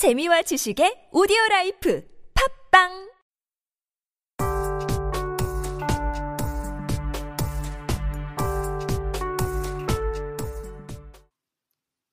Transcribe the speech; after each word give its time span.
재미와 0.00 0.40
지식의 0.40 1.10
오디오 1.12 1.36
라이프 1.50 2.02
팟빵 2.70 3.12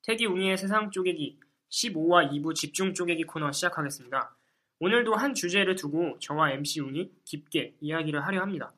택이 0.05 0.25
웅이의 0.25 0.57
세상 0.57 0.91
쪼개기 0.91 1.39
15화 1.69 2.29
2부 2.29 2.53
집중 2.55 2.93
쪼개기 2.93 3.23
코너 3.23 3.53
시작하겠습니다. 3.53 4.35
오늘도 4.81 5.15
한 5.15 5.33
주제를 5.33 5.77
두고 5.77 6.19
저와 6.19 6.51
MC 6.51 6.81
웅이 6.81 7.13
깊게 7.23 7.75
이야기를 7.79 8.27
하려 8.27 8.41
합니다. 8.41 8.73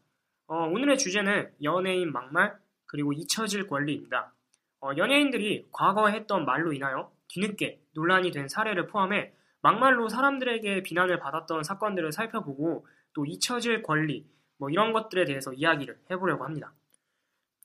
어, 0.45 0.67
오늘의 0.67 0.99
주제는 0.99 1.51
연예인 1.63 2.11
막말 2.11 2.59
그리고 2.85 3.11
잊혀질 3.13 3.65
권리입니다. 3.65 4.35
어, 4.81 4.91
연예인들이 4.95 5.65
과거에 5.71 6.13
했던 6.13 6.45
말로 6.45 6.73
인하여 6.73 7.11
뒤늦게 7.29 7.81
논란이 7.99 8.31
된 8.31 8.47
사례를 8.47 8.87
포함해 8.87 9.33
막말로 9.61 10.07
사람들에게 10.07 10.83
비난을 10.83 11.19
받았던 11.19 11.63
사건들을 11.63 12.13
살펴보고 12.13 12.87
또 13.13 13.25
잊혀질 13.25 13.83
권리 13.83 14.25
뭐 14.57 14.69
이런 14.69 14.93
것들에 14.93 15.25
대해서 15.25 15.51
이야기를 15.53 15.97
해보려고 16.11 16.45
합니다. 16.45 16.73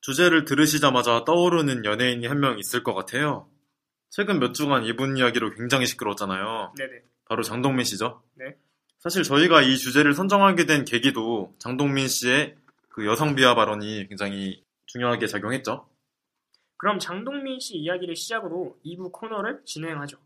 주제를 0.01 0.45
들으시자마자 0.45 1.25
떠오르는 1.25 1.85
연예인이 1.85 2.27
한 2.27 2.39
명 2.41 2.59
있을 2.59 2.83
것 2.83 2.95
같아요. 2.95 3.49
최근 4.11 4.39
몇 4.39 4.53
주간 4.53 4.85
이분 4.85 5.17
이야기로 5.17 5.55
굉장히 5.55 5.87
시끄러웠잖아요. 5.87 6.73
네네. 6.77 7.03
바로 7.27 7.43
장동민 7.43 7.85
씨죠. 7.85 8.23
네. 8.35 8.57
사실 8.99 9.23
저희가 9.23 9.63
이 9.63 9.77
주제를 9.77 10.15
선정하게 10.15 10.67
된 10.67 10.85
계기도 10.85 11.55
장동민 11.59 12.09
씨의 12.09 12.57
그 12.89 13.07
여성 13.07 13.35
비하 13.35 13.55
발언이 13.55 14.09
굉장히 14.09 14.63
중요하게 14.87 15.27
작용했죠. 15.27 15.89
그럼 16.77 16.99
장동민 16.99 17.61
씨 17.61 17.77
이야기를 17.77 18.15
시작으로 18.17 18.77
2부 18.85 19.11
코너를 19.13 19.63
진행하죠. 19.65 20.19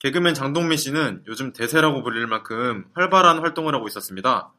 개그맨 0.00 0.34
장동민 0.34 0.76
씨는 0.78 1.24
요즘 1.26 1.52
대세라고 1.52 2.02
불릴 2.02 2.26
만큼 2.26 2.84
활발한 2.94 3.40
활동을 3.40 3.74
하고 3.74 3.86
있었습니다. 3.86 4.52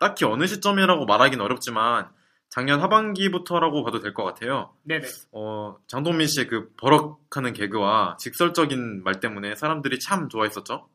딱히 0.00 0.24
어느 0.24 0.46
시점이라고 0.46 1.04
말하긴 1.06 1.40
어렵지만 1.40 2.08
작년 2.48 2.80
하반기부터라고 2.80 3.82
봐도 3.82 4.00
될 4.00 4.14
것 4.14 4.22
같아요. 4.22 4.72
네네. 4.84 5.06
어, 5.32 5.76
장동민 5.88 6.28
씨의 6.28 6.46
그 6.46 6.70
버럭하는 6.76 7.52
개그와 7.52 8.16
직설적인 8.20 9.02
말 9.02 9.18
때문에 9.18 9.56
사람들이 9.56 9.98
참 9.98 10.28
좋아했었죠. 10.28 10.88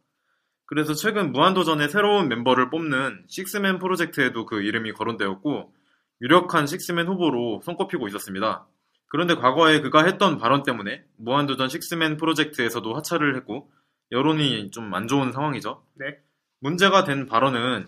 그래서 0.65 0.93
최근 0.93 1.33
무한도전의 1.33 1.89
새로운 1.89 2.29
멤버를 2.29 2.69
뽑는 2.69 3.25
식스맨 3.27 3.79
프로젝트에도 3.79 4.45
그 4.45 4.61
이름이 4.61 4.93
거론되었고 4.93 5.73
유력한 6.21 6.67
식스맨 6.67 7.07
후보로 7.07 7.61
손꼽히고 7.65 8.07
있었습니다. 8.07 8.65
그런데 9.07 9.35
과거에 9.35 9.81
그가 9.81 10.03
했던 10.05 10.37
발언 10.37 10.63
때문에 10.63 11.03
무한도전 11.17 11.67
식스맨 11.67 12.17
프로젝트에서도 12.17 12.95
하차를 12.95 13.35
했고 13.35 13.69
여론이 14.11 14.71
좀 14.71 14.93
안 14.93 15.07
좋은 15.07 15.31
상황이죠. 15.31 15.83
네. 15.95 16.17
문제가 16.59 17.03
된 17.03 17.25
발언은 17.27 17.87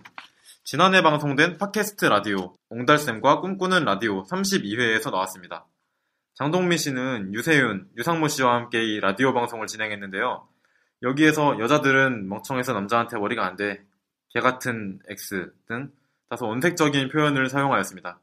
지난해 0.63 1.01
방송된 1.01 1.57
팟캐스트 1.57 2.05
라디오 2.05 2.55
옹달샘과 2.69 3.41
꿈꾸는 3.41 3.83
라디오 3.85 4.23
32회에서 4.23 5.11
나왔습니다. 5.11 5.65
장동민 6.35 6.77
씨는 6.77 7.33
유세윤, 7.33 7.89
유상무 7.97 8.29
씨와 8.29 8.55
함께 8.55 8.83
이 8.83 8.99
라디오 8.99 9.33
방송을 9.33 9.67
진행했는데요. 9.67 10.47
여기에서 11.01 11.59
여자들은 11.59 12.29
멍청해서 12.29 12.73
남자한테 12.73 13.17
머리가 13.17 13.45
안 13.45 13.55
돼, 13.55 13.83
개 14.33 14.39
같은 14.39 14.99
X 15.09 15.51
등 15.67 15.91
다소 16.29 16.47
원색적인 16.47 17.09
표현을 17.09 17.49
사용하였습니다. 17.49 18.19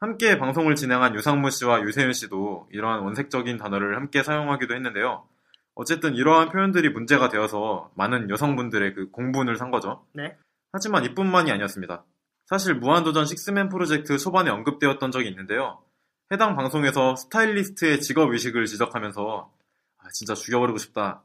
함께 0.00 0.38
방송을 0.38 0.74
진행한 0.74 1.14
유상무 1.14 1.50
씨와 1.50 1.82
유세윤 1.82 2.12
씨도 2.12 2.68
이러한 2.72 3.00
원색적인 3.00 3.56
단어를 3.56 3.96
함께 3.96 4.22
사용하기도 4.22 4.74
했는데요. 4.74 5.26
어쨌든 5.74 6.14
이러한 6.14 6.50
표현들이 6.50 6.90
문제가 6.90 7.28
되어서 7.28 7.90
많은 7.94 8.30
여성분들의 8.30 8.94
그 8.94 9.10
공분을 9.10 9.56
산 9.56 9.70
거죠. 9.70 10.04
네. 10.12 10.36
하지만 10.72 11.04
이뿐만이 11.04 11.50
아니었습니다. 11.50 12.04
사실 12.46 12.74
무한도전 12.74 13.26
식스맨 13.26 13.68
프로젝트 13.68 14.18
초반에 14.18 14.50
언급되었던 14.50 15.10
적이 15.10 15.28
있는데요. 15.28 15.82
해당 16.32 16.56
방송에서 16.56 17.16
스타일리스트의 17.16 18.00
직업 18.00 18.32
의식을 18.32 18.66
지적하면서 18.66 19.52
아, 19.98 20.08
진짜 20.12 20.34
죽여버리고 20.34 20.78
싶다. 20.78 21.22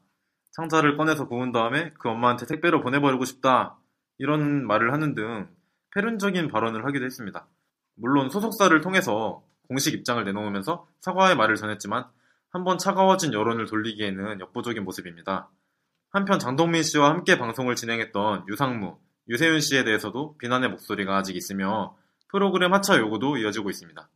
상자를 0.51 0.97
꺼내서 0.97 1.27
구운 1.27 1.51
다음에 1.51 1.91
그 1.99 2.09
엄마한테 2.09 2.45
택배로 2.45 2.81
보내버리고 2.81 3.25
싶다. 3.25 3.77
이런 4.17 4.65
말을 4.65 4.93
하는 4.93 5.13
등 5.13 5.49
패륜적인 5.93 6.47
발언을 6.47 6.85
하기도 6.85 7.05
했습니다. 7.05 7.47
물론 7.95 8.29
소속사를 8.29 8.79
통해서 8.81 9.43
공식 9.67 9.93
입장을 9.93 10.23
내놓으면서 10.23 10.87
사과의 11.01 11.35
말을 11.35 11.55
전했지만 11.55 12.05
한번 12.55 12.77
차가워진 12.77 13.33
여론을 13.33 13.65
돌리기에는 13.65 14.39
역부족인 14.39 14.85
모습입니다. 14.85 15.49
한편 16.09 16.39
장동민 16.39 16.83
씨와 16.83 17.09
함께 17.09 17.37
방송을 17.37 17.75
진행했던 17.75 18.45
유상무, 18.47 18.97
유세윤 19.27 19.59
씨에 19.59 19.83
대해서도 19.83 20.37
비난의 20.37 20.69
목소리가 20.69 21.17
아직 21.17 21.35
있으며 21.35 21.97
프로그램 22.29 22.73
하차 22.73 22.97
요구도 22.97 23.35
이어지고 23.35 23.69
있습니다. 23.69 24.07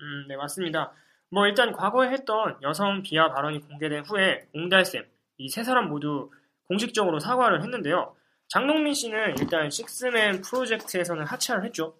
음, 0.00 0.24
네, 0.26 0.34
맞습니다. 0.34 0.92
뭐 1.30 1.46
일단 1.46 1.70
과거에 1.70 2.08
했던 2.08 2.56
여성 2.62 3.04
비하 3.04 3.32
발언이 3.32 3.60
공개된 3.60 4.06
후에 4.06 4.48
옹달샘, 4.54 5.06
이세 5.36 5.62
사람 5.62 5.88
모두 5.88 6.32
공식적으로 6.66 7.20
사과를 7.20 7.62
했는데요. 7.62 8.16
장동민 8.48 8.92
씨는 8.92 9.36
일단 9.38 9.70
식스맨 9.70 10.40
프로젝트에서는 10.40 11.24
하차를 11.24 11.64
했죠. 11.64 11.94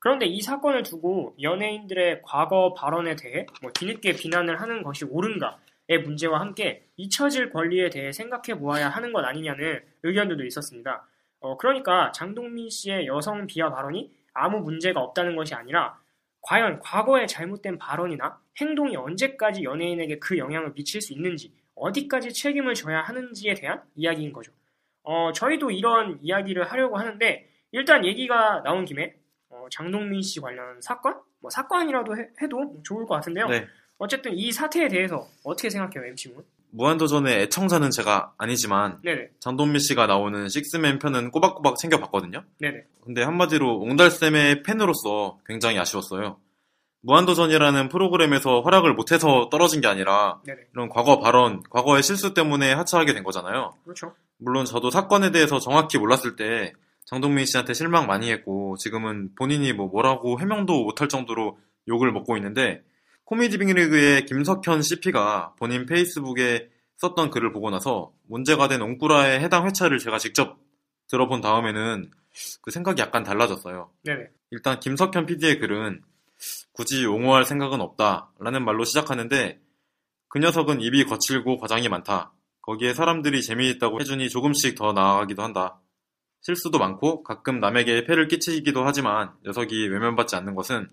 그런데 0.00 0.26
이 0.26 0.40
사건을 0.40 0.82
두고 0.82 1.36
연예인들의 1.40 2.22
과거 2.24 2.74
발언에 2.74 3.16
대해 3.16 3.46
뭐 3.62 3.70
뒤늦게 3.72 4.14
비난을 4.14 4.60
하는 4.60 4.82
것이 4.82 5.04
옳은가의 5.04 6.02
문제와 6.02 6.40
함께 6.40 6.86
잊혀질 6.96 7.50
권리에 7.52 7.90
대해 7.90 8.10
생각해 8.10 8.58
보아야 8.58 8.88
하는 8.88 9.12
것 9.12 9.24
아니냐는 9.24 9.80
의견들도 10.02 10.44
있었습니다. 10.46 11.06
어, 11.40 11.56
그러니까 11.58 12.12
장동민 12.12 12.70
씨의 12.70 13.06
여성 13.06 13.46
비하 13.46 13.70
발언이 13.70 14.10
아무 14.32 14.60
문제가 14.60 15.00
없다는 15.00 15.36
것이 15.36 15.54
아니라 15.54 15.98
과연 16.42 16.80
과거에 16.80 17.26
잘못된 17.26 17.76
발언이나 17.76 18.40
행동이 18.58 18.96
언제까지 18.96 19.64
연예인에게 19.64 20.18
그 20.18 20.38
영향을 20.38 20.72
미칠 20.72 21.02
수 21.02 21.12
있는지 21.12 21.52
어디까지 21.74 22.32
책임을 22.32 22.74
져야 22.74 23.02
하는지에 23.02 23.52
대한 23.52 23.82
이야기인 23.96 24.32
거죠. 24.32 24.50
어, 25.02 25.32
저희도 25.32 25.70
이런 25.70 26.18
이야기를 26.22 26.70
하려고 26.70 26.96
하는데 26.96 27.46
일단 27.72 28.04
얘기가 28.06 28.62
나온 28.62 28.86
김에 28.86 29.14
어, 29.14 29.19
장동민 29.70 30.22
씨 30.22 30.40
관련 30.40 30.80
사건? 30.80 31.16
뭐 31.40 31.50
사건이라도 31.50 32.16
해, 32.16 32.48
도 32.48 32.76
좋을 32.82 33.06
것 33.06 33.14
같은데요. 33.16 33.48
네. 33.48 33.66
어쨌든 33.98 34.32
이 34.34 34.52
사태에 34.52 34.88
대해서 34.88 35.26
어떻게 35.44 35.70
생각해요, 35.70 36.08
MC문? 36.10 36.44
무한도전의 36.72 37.42
애청자는 37.42 37.90
제가 37.90 38.32
아니지만 38.38 38.98
네네, 39.02 39.30
장동민 39.40 39.80
씨가 39.80 40.06
나오는 40.06 40.48
식스맨 40.48 40.98
편은 40.98 41.30
꼬박꼬박 41.32 41.76
챙겨봤거든요. 41.76 42.44
네네. 42.58 42.84
근데 43.02 43.22
한마디로 43.22 43.78
옹달샘의 43.80 44.62
팬으로서 44.62 45.38
굉장히 45.46 45.78
아쉬웠어요. 45.78 46.38
무한도전이라는 47.02 47.88
프로그램에서 47.88 48.60
활약을 48.60 48.92
못해서 48.94 49.48
떨어진 49.50 49.80
게 49.80 49.88
아니라 49.88 50.40
네네. 50.44 50.60
이런 50.72 50.88
과거 50.88 51.18
발언, 51.18 51.62
과거의 51.70 52.02
실수 52.02 52.34
때문에 52.34 52.72
하차하게 52.72 53.14
된 53.14 53.24
거잖아요. 53.24 53.74
그렇죠. 53.84 54.14
물론 54.38 54.64
저도 54.64 54.90
사건에 54.90 55.30
대해서 55.30 55.58
정확히 55.58 55.98
몰랐을 55.98 56.36
때 56.36 56.72
장동민 57.10 57.44
씨한테 57.44 57.74
실망 57.74 58.06
많이 58.06 58.30
했고 58.30 58.76
지금은 58.76 59.34
본인이 59.34 59.72
뭐 59.72 59.88
뭐라고 59.88 60.40
해명도 60.40 60.84
못할 60.84 61.08
정도로 61.08 61.58
욕을 61.88 62.12
먹고 62.12 62.36
있는데 62.36 62.84
코미디 63.24 63.58
빅리그의 63.58 64.26
김석현 64.26 64.82
CP가 64.82 65.54
본인 65.58 65.86
페이스북에 65.86 66.70
썼던 66.98 67.30
글을 67.30 67.52
보고 67.52 67.70
나서 67.70 68.12
문제가 68.28 68.68
된 68.68 68.80
옹꾸라의 68.80 69.40
해당 69.40 69.66
회차를 69.66 69.98
제가 69.98 70.18
직접 70.18 70.58
들어본 71.08 71.40
다음에는 71.40 72.12
그 72.62 72.70
생각이 72.70 73.02
약간 73.02 73.24
달라졌어요. 73.24 73.90
네네. 74.04 74.28
일단 74.52 74.78
김석현 74.78 75.26
PD의 75.26 75.58
글은 75.58 76.02
굳이 76.72 77.06
옹호할 77.06 77.44
생각은 77.44 77.80
없다라는 77.80 78.64
말로 78.64 78.84
시작하는데 78.84 79.58
그 80.28 80.38
녀석은 80.38 80.80
입이 80.80 81.06
거칠고 81.06 81.58
과장이 81.58 81.88
많다. 81.88 82.32
거기에 82.62 82.94
사람들이 82.94 83.42
재미있다고 83.42 84.00
해주니 84.00 84.28
조금씩 84.28 84.76
더 84.76 84.92
나아가기도 84.92 85.42
한다. 85.42 85.80
실수도 86.42 86.78
많고 86.78 87.22
가끔 87.22 87.60
남에게 87.60 88.04
폐를 88.04 88.28
끼치기도 88.28 88.84
하지만 88.84 89.32
녀석이 89.44 89.88
외면받지 89.88 90.36
않는 90.36 90.54
것은 90.54 90.88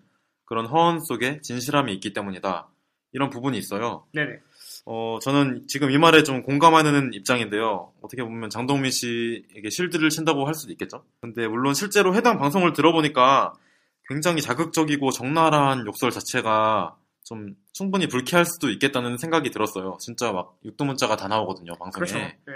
그런 0.46 0.66
허언 0.66 1.00
속에 1.00 1.42
진실함이 1.42 1.94
있기 1.96 2.14
때문이다. 2.14 2.70
이런 3.14 3.30
부분이 3.30 3.58
있어요. 3.58 4.06
네네. 4.14 4.40
어, 4.86 5.20
저는 5.22 5.66
지금 5.68 5.92
이 5.92 5.98
말에 5.98 6.24
좀 6.24 6.42
공감하는 6.42 7.14
입장인데요. 7.14 7.92
어떻게 8.02 8.24
보면 8.24 8.50
장동민 8.50 8.92
씨에게 8.92 9.70
실드를 9.70 10.10
친다고 10.10 10.46
할 10.46 10.54
수도 10.54 10.72
있겠죠. 10.72 11.04
근데 11.20 11.48
물론 11.48 11.74
실제로 11.74 12.16
해당 12.16 12.38
방송을 12.38 12.74
들어보니까 12.74 13.54
굉장히 14.08 14.42
자극적이고 14.42 15.12
적나라한 15.12 15.86
욕설 15.86 16.12
자체가 16.12 16.96
좀 17.26 17.56
충분히 17.74 18.08
불쾌할 18.08 18.46
수도 18.46 18.70
있겠다는 18.70 19.18
생각이 19.18 19.52
들었어요. 19.52 19.98
진짜 20.00 20.32
막 20.32 20.58
육두문자가 20.64 21.18
다 21.18 21.28
나오거든요, 21.28 21.74
방송에. 21.78 22.06
그렇죠. 22.06 22.18
네. 22.18 22.54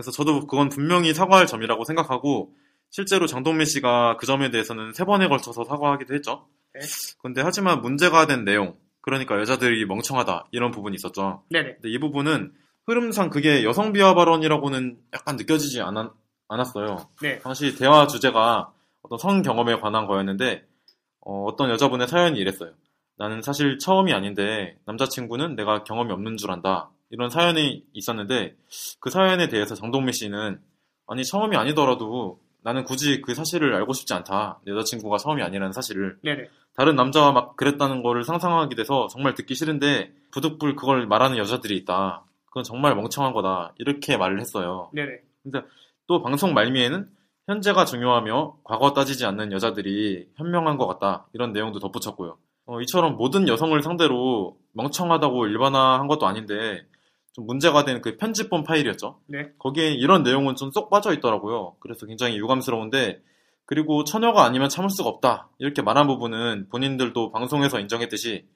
그래서 0.00 0.10
저도 0.12 0.46
그건 0.46 0.70
분명히 0.70 1.12
사과할 1.12 1.46
점이라고 1.46 1.84
생각하고 1.84 2.54
실제로 2.88 3.26
장동민 3.26 3.66
씨가 3.66 4.16
그 4.16 4.24
점에 4.24 4.50
대해서는 4.50 4.94
세 4.94 5.04
번에 5.04 5.28
걸쳐서 5.28 5.64
사과하기도 5.64 6.14
했죠. 6.14 6.48
네. 6.72 6.80
근데 7.22 7.42
하지만 7.42 7.82
문제가 7.82 8.26
된 8.26 8.44
내용, 8.44 8.76
그러니까 9.02 9.38
여자들이 9.38 9.84
멍청하다 9.84 10.46
이런 10.52 10.70
부분이 10.70 10.94
있었죠. 10.94 11.44
네네. 11.50 11.74
근데 11.74 11.90
이 11.90 11.98
부분은 11.98 12.54
흐름상 12.86 13.28
그게 13.28 13.62
여성 13.62 13.92
비하 13.92 14.14
발언이라고는 14.14 14.98
약간 15.12 15.36
느껴지지 15.36 15.82
않았, 15.82 16.12
않았어요. 16.48 17.10
네. 17.20 17.38
당시 17.40 17.76
대화 17.76 18.06
주제가 18.06 18.72
어떤 19.02 19.18
성 19.18 19.42
경험에 19.42 19.78
관한 19.80 20.06
거였는데 20.06 20.64
어, 21.20 21.54
떤 21.58 21.68
여자분의 21.68 22.08
사연이 22.08 22.38
이랬어요. 22.38 22.72
나는 23.18 23.42
사실 23.42 23.78
처음이 23.78 24.14
아닌데 24.14 24.78
남자친구는 24.86 25.56
내가 25.56 25.84
경험이 25.84 26.10
없는 26.12 26.38
줄 26.38 26.50
안다. 26.50 26.90
이런 27.10 27.28
사연이 27.30 27.84
있었는데 27.92 28.56
그 29.00 29.10
사연에 29.10 29.48
대해서 29.48 29.74
장동민 29.74 30.12
씨는 30.12 30.60
아니 31.06 31.24
처음이 31.24 31.56
아니더라도 31.56 32.40
나는 32.62 32.84
굳이 32.84 33.20
그 33.20 33.34
사실을 33.34 33.74
알고 33.74 33.92
싶지 33.92 34.14
않다. 34.14 34.60
내 34.64 34.72
여자친구가 34.72 35.18
처음이 35.18 35.42
아니라는 35.42 35.72
사실을 35.72 36.18
네네. 36.22 36.48
다른 36.76 36.94
남자와 36.94 37.32
막 37.32 37.56
그랬다는 37.56 38.02
거를 38.02 38.22
상상하게 38.22 38.74
돼서 38.74 39.08
정말 39.08 39.34
듣기 39.34 39.54
싫은데 39.54 40.12
부득불 40.30 40.76
그걸 40.76 41.06
말하는 41.06 41.36
여자들이 41.36 41.76
있다. 41.78 42.24
그건 42.46 42.62
정말 42.64 42.94
멍청한 42.94 43.32
거다. 43.32 43.74
이렇게 43.78 44.16
말을 44.16 44.40
했어요. 44.40 44.90
네네. 44.92 45.62
또 46.06 46.22
방송 46.22 46.54
말미에는 46.54 47.08
현재가 47.46 47.84
중요하며 47.84 48.58
과거 48.62 48.92
따지지 48.92 49.24
않는 49.26 49.52
여자들이 49.52 50.28
현명한 50.36 50.76
것 50.76 50.86
같다. 50.86 51.26
이런 51.32 51.52
내용도 51.52 51.78
덧붙였고요. 51.80 52.36
어, 52.66 52.80
이처럼 52.82 53.16
모든 53.16 53.48
여성을 53.48 53.80
상대로 53.82 54.56
멍청하다고 54.74 55.46
일반화한 55.46 56.06
것도 56.06 56.26
아닌데 56.26 56.86
좀 57.32 57.46
문제가 57.46 57.84
된그 57.84 58.16
편집본 58.16 58.64
파일이었죠. 58.64 59.20
네. 59.26 59.50
거기에 59.58 59.92
이런 59.92 60.22
내용은 60.22 60.56
좀 60.56 60.70
쏙 60.72 60.90
빠져 60.90 61.12
있더라고요. 61.14 61.76
그래서 61.80 62.06
굉장히 62.06 62.36
유감스러운데 62.38 63.22
그리고 63.66 64.02
처녀가 64.04 64.44
아니면 64.44 64.68
참을 64.68 64.90
수가 64.90 65.08
없다. 65.08 65.48
이렇게 65.58 65.80
말한 65.82 66.06
부분은 66.08 66.68
본인들도 66.70 67.30
방송에서 67.30 67.78
인정했듯이 67.78 68.46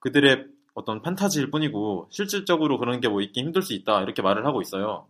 그들의 0.00 0.46
어떤 0.74 1.02
판타지일 1.02 1.50
뿐이고 1.50 2.08
실질적으로 2.10 2.78
그런 2.78 3.00
게 3.00 3.08
뭐 3.08 3.20
있기 3.20 3.40
힘들 3.40 3.60
수 3.62 3.74
있다. 3.74 4.00
이렇게 4.02 4.22
말을 4.22 4.46
하고 4.46 4.62
있어요. 4.62 5.06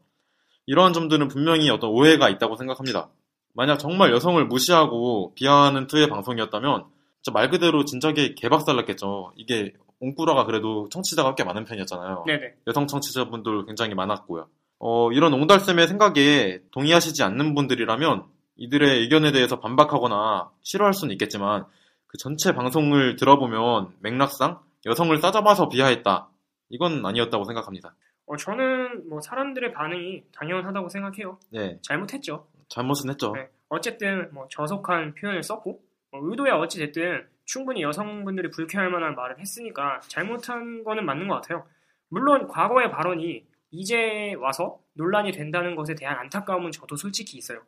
이러한 0.66 0.92
점들은 0.92 1.28
분명히 1.28 1.70
어떤 1.70 1.90
오해가 1.90 2.28
있다고 2.28 2.56
생각합니다. 2.56 3.08
만약 3.54 3.78
정말 3.78 4.12
여성을 4.12 4.44
무시하고 4.46 5.32
비하하는 5.34 5.86
투의 5.86 6.08
방송이었다면 6.08 6.84
말 7.32 7.50
그대로 7.50 7.84
진작에 7.84 8.34
개박살났겠죠. 8.34 9.32
이게 9.36 9.72
옹꾸라가 10.02 10.44
그래도 10.44 10.88
청취자가 10.90 11.34
꽤 11.37 11.44
많은 11.44 11.64
편이었잖아요. 11.64 12.25
네네. 12.26 12.54
여성 12.66 12.87
청취자분들 12.87 13.66
굉장히 13.66 13.94
많았고요. 13.94 14.49
어, 14.81 15.12
이런 15.12 15.32
옹달샘의 15.32 15.87
생각에 15.87 16.60
동의하시지 16.72 17.22
않는 17.22 17.54
분들이라면 17.54 18.25
이들의 18.56 19.00
의견에 19.00 19.31
대해서 19.31 19.60
반박하거나 19.60 20.50
싫어할 20.62 20.93
수는 20.93 21.12
있겠지만 21.12 21.64
그 22.08 22.19
전체 22.19 22.52
방송을 22.52 23.16
들어보면 23.16 23.94
맥락상 24.00 24.58
여성을 24.84 25.16
싸잡아서 25.19 25.69
비하했다. 25.69 26.28
이건 26.70 27.06
아니었다고 27.06 27.44
생각합니다. 27.44 27.94
어, 28.26 28.37
저는 28.37 29.08
뭐 29.08 29.20
사람들의 29.20 29.72
반응이 29.72 30.25
당연하다고 30.34 30.88
생각해요. 30.88 31.38
네, 31.50 31.78
잘못했죠. 31.82 32.46
잘못은 32.69 33.10
했죠. 33.10 33.32
네. 33.37 33.48
어쨌든 33.69 34.28
뭐 34.32 34.46
저속한 34.50 35.14
표현을 35.14 35.43
썼고 35.43 35.81
뭐 36.10 36.20
의도야 36.25 36.56
어찌 36.56 36.78
됐든 36.78 37.26
충분히 37.44 37.82
여성분들이 37.82 38.50
불쾌할 38.50 38.90
만한 38.90 39.14
말을 39.14 39.38
했으니까 39.38 40.00
잘못한 40.08 40.84
거는 40.84 41.04
맞는 41.04 41.28
것 41.28 41.36
같아요. 41.36 41.66
물론 42.08 42.46
과거의 42.46 42.90
발언이 42.90 43.44
이제 43.70 44.34
와서 44.38 44.78
논란이 44.94 45.32
된다는 45.32 45.74
것에 45.74 45.94
대한 45.94 46.18
안타까움은 46.18 46.70
저도 46.70 46.96
솔직히 46.96 47.38
있어요. 47.38 47.62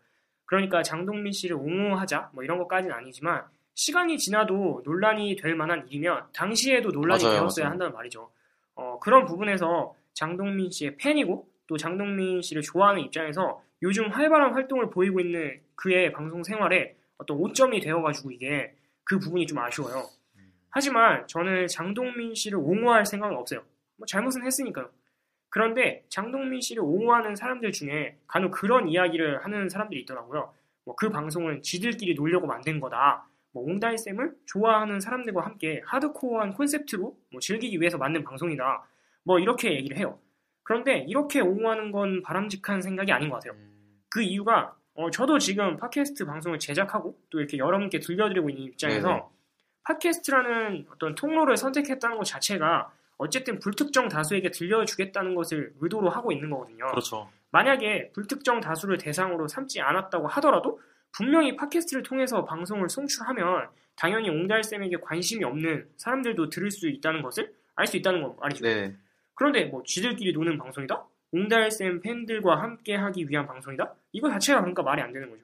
그러니까 0.44 0.82
장동민 0.82 1.32
씨를 1.32 1.56
옹호하자 1.56 2.30
뭐 2.34 2.44
이런 2.44 2.58
것까지는 2.58 2.94
아니지만 2.94 3.44
시간이 3.74 4.18
지나도 4.18 4.82
논란이 4.84 5.36
될 5.36 5.54
만한 5.54 5.86
일이면 5.88 6.26
당시에도 6.32 6.90
논란이 6.90 7.24
맞아요, 7.24 7.40
되었어야 7.40 7.64
맞아요. 7.64 7.72
한다는 7.72 7.92
말이죠. 7.94 8.30
어, 8.74 8.98
그런 9.00 9.24
부분에서 9.24 9.94
장동민 10.12 10.70
씨의 10.70 10.96
팬이고 10.96 11.48
또 11.66 11.76
장동민 11.76 12.42
씨를 12.42 12.62
좋아하는 12.62 13.00
입장에서 13.02 13.62
요즘 13.82 14.10
활발한 14.10 14.52
활동을 14.52 14.90
보이고 14.90 15.20
있는 15.20 15.60
그의 15.74 16.12
방송 16.12 16.44
생활에 16.44 16.96
어떤 17.18 17.36
오점이 17.38 17.80
되어가지고 17.80 18.30
이게 18.30 18.74
그 19.04 19.18
부분이 19.18 19.46
좀 19.46 19.58
아쉬워요. 19.58 20.08
하지만 20.70 21.26
저는 21.28 21.68
장동민 21.68 22.34
씨를 22.34 22.58
옹호할 22.58 23.06
생각은 23.06 23.36
없어요. 23.36 23.62
뭐 23.96 24.06
잘못은 24.06 24.44
했으니까요. 24.44 24.90
그런데 25.50 26.04
장동민 26.08 26.60
씨를 26.60 26.82
옹호하는 26.82 27.36
사람들 27.36 27.70
중에 27.70 28.18
간혹 28.26 28.50
그런 28.50 28.88
이야기를 28.88 29.44
하는 29.44 29.68
사람들이 29.68 30.00
있더라고요. 30.00 30.52
뭐 30.84 30.96
그 30.96 31.08
방송은 31.10 31.62
지들끼리 31.62 32.14
놀려고 32.14 32.46
만든 32.46 32.80
거다. 32.80 33.26
뭐 33.52 33.62
옹달샘을 33.64 34.34
좋아하는 34.46 35.00
사람들과 35.00 35.44
함께 35.44 35.80
하드코어한 35.86 36.54
콘셉트로 36.54 37.16
뭐 37.30 37.40
즐기기 37.40 37.80
위해서 37.80 37.96
만든 37.96 38.24
방송이다. 38.24 38.84
뭐 39.22 39.38
이렇게 39.38 39.74
얘기를 39.74 39.96
해요. 39.96 40.18
그런데 40.64 41.04
이렇게 41.08 41.40
옹호하는 41.40 41.92
건 41.92 42.22
바람직한 42.22 42.82
생각이 42.82 43.12
아닌 43.12 43.28
것 43.28 43.36
같아요. 43.36 43.56
그 44.10 44.22
이유가 44.22 44.76
어, 44.94 45.10
저도 45.10 45.38
지금 45.38 45.76
팟캐스트 45.76 46.24
방송을 46.24 46.58
제작하고 46.58 47.18
또 47.30 47.38
이렇게 47.38 47.58
여러분께 47.58 47.98
들려드리고 48.00 48.48
있는 48.50 48.64
입장에서 48.64 49.08
네네. 49.08 49.22
팟캐스트라는 49.84 50.86
어떤 50.92 51.14
통로를 51.14 51.56
선택했다는 51.56 52.16
것 52.16 52.24
자체가 52.24 52.92
어쨌든 53.16 53.58
불특정 53.58 54.08
다수에게 54.08 54.50
들려주겠다는 54.50 55.34
것을 55.34 55.74
의도로 55.80 56.10
하고 56.10 56.32
있는 56.32 56.50
거거든요. 56.50 56.86
그렇죠. 56.86 57.28
만약에 57.50 58.10
불특정 58.12 58.60
다수를 58.60 58.98
대상으로 58.98 59.46
삼지 59.46 59.80
않았다고 59.80 60.26
하더라도 60.28 60.80
분명히 61.12 61.54
팟캐스트를 61.56 62.02
통해서 62.02 62.44
방송을 62.44 62.88
송출하면 62.88 63.68
당연히 63.94 64.30
옹달샘에게 64.30 64.96
관심이 64.98 65.44
없는 65.44 65.88
사람들도 65.96 66.50
들을 66.50 66.70
수 66.70 66.88
있다는 66.88 67.22
것을 67.22 67.54
알 67.76 67.86
수 67.86 67.96
있다는 67.96 68.22
거 68.22 68.36
말이죠. 68.40 68.64
네. 68.64 68.94
그런데 69.34 69.64
뭐 69.66 69.82
지들끼리 69.84 70.32
노는 70.32 70.58
방송이다? 70.58 71.04
옹달샘 71.34 72.00
팬들과 72.00 72.62
함께 72.62 72.94
하기 72.94 73.28
위한 73.28 73.46
방송이다? 73.46 73.92
이거 74.12 74.30
자체가 74.30 74.60
그러니까 74.60 74.82
말이 74.84 75.02
안 75.02 75.12
되는 75.12 75.28
거죠. 75.28 75.42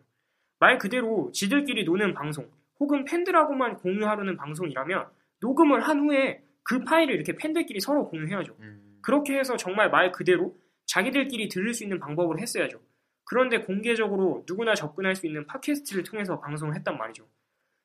말 0.60 0.78
그대로 0.78 1.30
지들끼리 1.32 1.82
노는 1.84 2.14
방송 2.14 2.48
혹은 2.78 3.04
팬들하고만 3.04 3.76
공유하려는 3.78 4.36
방송이라면 4.36 5.06
녹음을 5.40 5.80
한 5.80 6.00
후에 6.00 6.44
그 6.62 6.84
파일을 6.84 7.16
이렇게 7.16 7.34
팬들끼리 7.34 7.80
서로 7.80 8.08
공유해야죠. 8.08 8.54
음, 8.60 8.98
그렇게 9.02 9.36
해서 9.36 9.56
정말 9.56 9.90
말 9.90 10.12
그대로 10.12 10.56
자기들끼리 10.86 11.48
들을 11.48 11.74
수 11.74 11.82
있는 11.82 11.98
방법으로 11.98 12.38
했어야죠. 12.38 12.80
그런데 13.24 13.58
공개적으로 13.60 14.44
누구나 14.46 14.74
접근할 14.74 15.16
수 15.16 15.26
있는 15.26 15.46
팟캐스트를 15.46 16.04
통해서 16.04 16.38
방송을 16.38 16.76
했단 16.76 16.96
말이죠. 16.96 17.26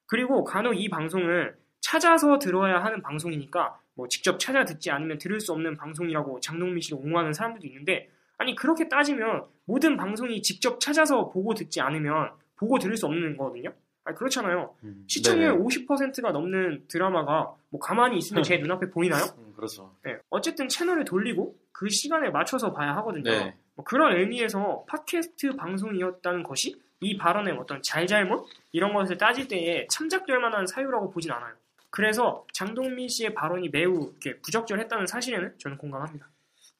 그리고 0.05 0.43
간혹 0.43 0.79
이 0.79 0.89
방송은 0.89 1.55
찾아서 1.85 2.39
들어야 2.39 2.83
하는 2.83 2.99
방송이니까 3.03 3.79
뭐 3.93 4.07
직접 4.07 4.39
찾아 4.39 4.65
듣지 4.65 4.89
않으면 4.89 5.19
들을 5.19 5.39
수 5.39 5.51
없는 5.53 5.77
방송이라고 5.77 6.39
장동민 6.39 6.81
씨를 6.81 6.97
옹호하는 6.97 7.31
사람들도 7.31 7.67
있는데 7.67 8.09
아니 8.39 8.55
그렇게 8.55 8.89
따지면 8.89 9.45
모든 9.65 9.95
방송이 9.95 10.41
직접 10.41 10.79
찾아서 10.79 11.29
보고 11.29 11.53
듣지 11.53 11.81
않으면 11.81 12.31
보고 12.55 12.79
들을 12.79 12.97
수 12.97 13.05
없는 13.05 13.37
거거든요. 13.37 13.71
아니 14.03 14.17
그렇잖아요. 14.17 14.73
음, 14.83 15.05
시청률 15.07 15.51
네네. 15.51 15.63
50%가 15.63 16.31
넘는 16.31 16.85
드라마가 16.87 17.53
뭐 17.69 17.79
가만히 17.79 18.17
있으면 18.17 18.41
제 18.41 18.57
눈앞에 18.57 18.89
보이나요? 18.89 19.23
음, 19.37 19.53
그렇죠. 19.55 19.95
네, 20.03 20.17
어쨌든 20.31 20.67
채널을 20.67 21.05
돌리고 21.05 21.55
그 21.71 21.89
시간에 21.89 22.31
맞춰서 22.31 22.73
봐야 22.73 22.95
하거든요. 22.97 23.29
네. 23.29 23.55
뭐 23.75 23.85
그런 23.85 24.17
의미에서 24.17 24.85
팟캐스트 24.87 25.55
방송이었다는 25.55 26.41
것이 26.41 26.81
이 27.01 27.15
발언의 27.15 27.53
어떤 27.59 27.81
잘잘못 27.83 28.47
이런 28.71 28.93
것을 28.93 29.17
따질 29.17 29.47
때에 29.47 29.85
참작될 29.91 30.39
만한 30.39 30.65
사유라고 30.65 31.11
보진 31.11 31.31
않아요. 31.31 31.53
그래서 31.95 32.43
장동민 32.51 33.07
씨의 33.07 33.33
발언이 33.33 33.69
매우 33.69 34.11
이렇게 34.11 34.41
부적절했다는 34.41 35.07
사실에는 35.07 35.53
저는 35.59 35.77
공감합니다. 35.77 36.29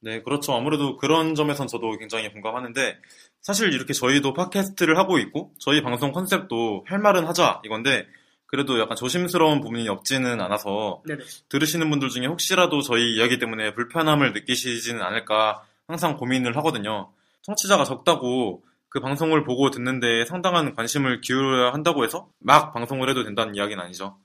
네, 0.02 0.22
그렇죠. 0.22 0.54
아무래도 0.54 0.98
그런 0.98 1.36
점에선 1.36 1.68
저도 1.68 1.98
굉장히 1.98 2.30
공감하는데, 2.34 2.98
사실 3.40 3.74
이렇게 3.74 3.94
저희도 3.94 4.34
팟캐스트를 4.34 4.98
하고 4.98 5.18
있고, 5.18 5.54
저희 5.58 5.82
방송 5.82 6.12
컨셉도 6.12 6.84
할 6.86 7.00
말은 7.00 7.26
하자, 7.26 7.62
이건데, 7.64 8.06
그래도 8.46 8.78
약간 8.78 8.98
조심스러운 8.98 9.62
부분이 9.62 9.88
없지는 9.88 10.42
않아서, 10.42 11.02
네네. 11.08 11.24
들으시는 11.48 11.90
분들 11.90 12.10
중에 12.10 12.26
혹시라도 12.26 12.82
저희 12.82 13.16
이야기 13.16 13.40
때문에 13.40 13.74
불편함을 13.74 14.34
느끼시지는 14.34 15.02
않을까 15.02 15.64
항상 15.88 16.18
고민을 16.18 16.58
하거든요. 16.58 17.10
청취자가 17.44 17.86
적다고 17.86 18.64
그 18.90 19.00
방송을 19.00 19.46
보고 19.46 19.70
듣는데 19.70 20.26
상당한 20.26 20.74
관심을 20.76 21.22
기울여야 21.22 21.74
한다고 21.74 22.04
해서 22.04 22.30
막 22.40 22.74
방송을 22.74 23.10
해도 23.10 23.24
된다는 23.24 23.56
이야기는 23.56 23.82
아니죠. 23.82 24.18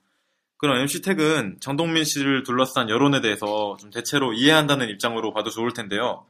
그런 0.60 0.78
MC택은 0.80 1.56
장동민 1.60 2.04
씨를 2.04 2.42
둘러싼 2.42 2.90
여론에 2.90 3.22
대해서 3.22 3.78
좀 3.80 3.88
대체로 3.88 4.34
이해한다는 4.34 4.90
입장으로 4.90 5.32
봐도 5.32 5.48
좋을 5.48 5.72
텐데요. 5.72 6.26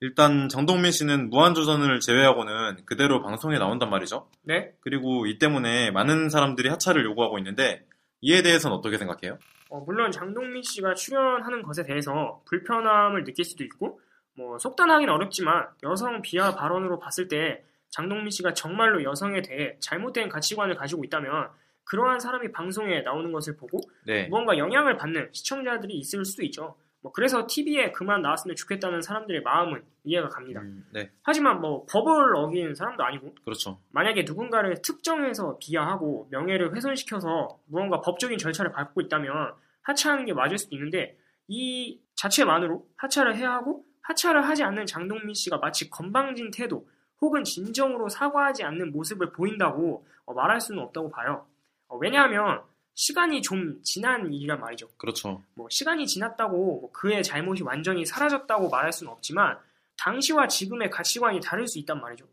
일단 0.00 0.48
장동민 0.48 0.90
씨는 0.90 1.28
무한도전을 1.28 2.00
제외하고는 2.00 2.86
그대로 2.86 3.22
방송에 3.22 3.58
나온단 3.58 3.90
말이죠. 3.90 4.26
네. 4.42 4.72
그리고 4.80 5.26
이 5.26 5.38
때문에 5.38 5.90
많은 5.90 6.30
사람들이 6.30 6.70
하차를 6.70 7.04
요구하고 7.04 7.36
있는데 7.38 7.84
이에 8.22 8.40
대해서는 8.40 8.74
어떻게 8.74 8.96
생각해요? 8.96 9.38
어, 9.68 9.80
물론 9.80 10.10
장동민 10.10 10.62
씨가 10.62 10.94
출연하는 10.94 11.62
것에 11.62 11.84
대해서 11.84 12.40
불편함을 12.46 13.24
느낄 13.24 13.44
수도 13.44 13.64
있고 13.64 14.00
뭐 14.34 14.58
속단하기는 14.58 15.12
어렵지만 15.12 15.66
여성 15.82 16.22
비하 16.22 16.54
발언으로 16.54 16.98
봤을 16.98 17.28
때 17.28 17.62
장동민 17.90 18.30
씨가 18.30 18.54
정말로 18.54 19.04
여성에 19.04 19.42
대해 19.42 19.76
잘못된 19.80 20.30
가치관을 20.30 20.74
가지고 20.74 21.04
있다면 21.04 21.50
그러한 21.84 22.20
사람이 22.20 22.52
방송에 22.52 23.02
나오는 23.02 23.30
것을 23.32 23.56
보고 23.56 23.80
네. 24.06 24.26
무언가 24.28 24.56
영향을 24.56 24.96
받는 24.96 25.30
시청자들이 25.32 25.94
있을 25.94 26.24
수도 26.24 26.42
있죠. 26.44 26.76
뭐 27.04 27.12
그래서 27.12 27.46
TV에 27.46 27.92
그만 27.92 28.22
나왔으면 28.22 28.56
좋겠다는 28.56 29.02
사람들의 29.02 29.42
마음은 29.42 29.84
이해가 30.04 30.30
갑니다. 30.30 30.62
음, 30.62 30.86
네, 30.90 31.10
하지만 31.22 31.60
뭐 31.60 31.84
법을 31.84 32.34
어긴 32.34 32.74
사람도 32.74 33.04
아니고 33.04 33.34
그렇죠. 33.44 33.78
만약에 33.90 34.22
누군가를 34.22 34.80
특정해서 34.80 35.58
비하하고 35.60 36.28
명예를 36.30 36.74
훼손시켜서 36.74 37.58
무언가 37.66 38.00
법적인 38.00 38.38
절차를 38.38 38.72
밟고 38.72 39.02
있다면 39.02 39.52
하차하는 39.82 40.24
게 40.24 40.32
맞을 40.32 40.56
수도 40.56 40.74
있는데 40.76 41.18
이 41.46 42.00
자체만으로 42.14 42.86
하차를 42.96 43.36
해야 43.36 43.52
하고 43.52 43.84
하차를 44.00 44.48
하지 44.48 44.62
않는 44.62 44.86
장동민 44.86 45.34
씨가 45.34 45.58
마치 45.58 45.90
건방진 45.90 46.50
태도 46.50 46.88
혹은 47.20 47.44
진정으로 47.44 48.08
사과하지 48.08 48.64
않는 48.64 48.92
모습을 48.92 49.32
보인다고 49.32 50.06
어, 50.24 50.32
말할 50.32 50.58
수는 50.60 50.82
없다고 50.82 51.10
봐요. 51.10 51.46
어, 51.88 51.96
왜냐하면 51.96 52.62
시간이 52.94 53.42
좀 53.42 53.80
지난 53.82 54.32
일이란 54.32 54.60
말이죠. 54.60 54.88
그렇죠. 54.96 55.42
뭐 55.54 55.68
시간이 55.68 56.06
지났다고 56.06 56.80
뭐 56.80 56.92
그의 56.92 57.22
잘못이 57.22 57.62
완전히 57.62 58.06
사라졌다고 58.06 58.68
말할 58.68 58.92
수는 58.92 59.12
없지만 59.12 59.58
당시와 59.96 60.48
지금의 60.48 60.90
가치관이 60.90 61.40
다를 61.40 61.66
수 61.66 61.78
있단 61.78 62.00
말이죠. 62.00 62.26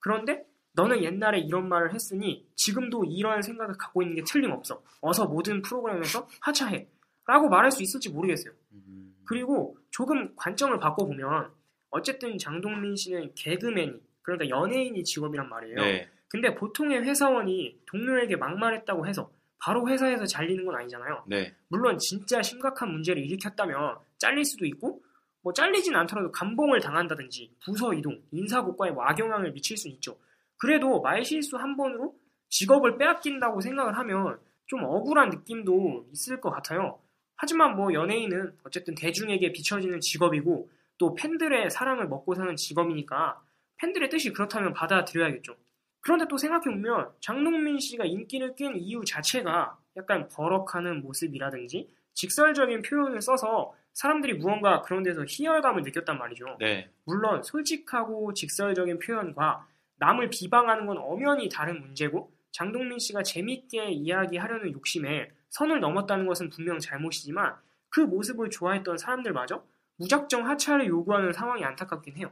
그런데 0.00 0.44
너는 0.72 1.02
옛날에 1.02 1.40
이런 1.40 1.68
말을 1.68 1.92
했으니 1.92 2.46
지금도 2.54 3.04
이런 3.04 3.42
생각을 3.42 3.76
갖고 3.76 4.02
있는 4.02 4.16
게 4.16 4.22
틀림없어. 4.24 4.82
어서 5.00 5.26
모든 5.26 5.62
프로그램에서 5.62 6.28
하차해. 6.40 6.86
라고 7.26 7.48
말할 7.48 7.70
수 7.70 7.82
있을지 7.82 8.08
모르겠어요. 8.08 8.54
음, 8.72 9.14
그리고 9.24 9.76
조금 9.90 10.34
관점을 10.36 10.78
바꿔보면 10.78 11.50
어쨌든 11.90 12.38
장동민 12.38 12.96
씨는 12.96 13.34
개그맨이 13.34 14.00
그러니까 14.22 14.48
연예인이 14.48 15.04
직업이란 15.04 15.48
말이에요. 15.48 15.76
네, 15.76 16.08
근데 16.28 16.54
보통의 16.54 17.02
회사원이 17.02 17.80
동료에게 17.86 18.36
막말했다고 18.36 19.06
해서 19.06 19.30
바로 19.60 19.88
회사에서 19.88 20.26
잘리는 20.26 20.64
건 20.64 20.76
아니잖아요. 20.76 21.24
네, 21.26 21.54
물론 21.68 21.98
진짜 21.98 22.42
심각한 22.42 22.90
문제를 22.90 23.24
일으켰다면 23.24 23.98
잘릴 24.18 24.44
수도 24.44 24.66
있고 24.66 25.02
뭐 25.42 25.52
잘리진 25.52 25.94
않더라도 25.96 26.30
감봉을 26.30 26.80
당한다든지 26.80 27.56
부서 27.64 27.94
이동, 27.94 28.20
인사 28.32 28.62
고과에 28.62 28.90
뭐 28.90 29.04
악영향을 29.04 29.52
미칠 29.52 29.76
수는 29.76 29.94
있죠. 29.96 30.18
그래도 30.58 31.00
말실수 31.00 31.56
한 31.56 31.76
번으로 31.76 32.14
직업을 32.50 32.98
빼앗긴다고 32.98 33.60
생각을 33.60 33.96
하면 33.98 34.40
좀 34.66 34.84
억울한 34.84 35.30
느낌도 35.30 36.08
있을 36.12 36.40
것 36.40 36.50
같아요. 36.50 37.00
하지만 37.36 37.76
뭐 37.76 37.92
연예인은 37.92 38.58
어쨌든 38.64 38.94
대중에게 38.94 39.52
비춰지는 39.52 40.00
직업이고 40.00 40.70
또 40.98 41.14
팬들의 41.14 41.70
사랑을 41.70 42.08
먹고 42.08 42.34
사는 42.34 42.54
직업이니까 42.56 43.40
팬들의 43.76 44.10
뜻이 44.10 44.32
그렇다면 44.32 44.72
받아들여야겠죠. 44.74 45.54
그런데 46.00 46.26
또 46.28 46.36
생각해보면 46.38 47.10
장동민 47.20 47.78
씨가 47.78 48.04
인기를 48.04 48.54
끈 48.56 48.76
이유 48.76 49.04
자체가 49.04 49.78
약간 49.96 50.28
버럭하는 50.28 51.02
모습이라든지 51.02 51.88
직설적인 52.14 52.82
표현을 52.82 53.20
써서 53.20 53.74
사람들이 53.94 54.34
무언가 54.34 54.82
그런 54.82 55.02
데서 55.02 55.24
희열감을 55.26 55.82
느꼈단 55.82 56.18
말이죠. 56.18 56.56
네, 56.60 56.88
물론 57.04 57.42
솔직하고 57.42 58.32
직설적인 58.32 59.00
표현과 59.00 59.66
남을 59.96 60.30
비방하는 60.30 60.86
건 60.86 60.98
엄연히 60.98 61.48
다른 61.48 61.80
문제고 61.80 62.32
장동민 62.52 62.98
씨가 62.98 63.22
재밌게 63.22 63.90
이야기하려는 63.90 64.72
욕심에 64.72 65.30
선을 65.50 65.80
넘었다는 65.80 66.26
것은 66.26 66.50
분명 66.50 66.78
잘못이지만 66.78 67.56
그 67.88 68.00
모습을 68.00 68.50
좋아했던 68.50 68.98
사람들마저 68.98 69.64
무작정 69.96 70.46
하차를 70.48 70.86
요구하는 70.86 71.32
상황이 71.32 71.64
안타깝긴 71.64 72.16
해요. 72.16 72.30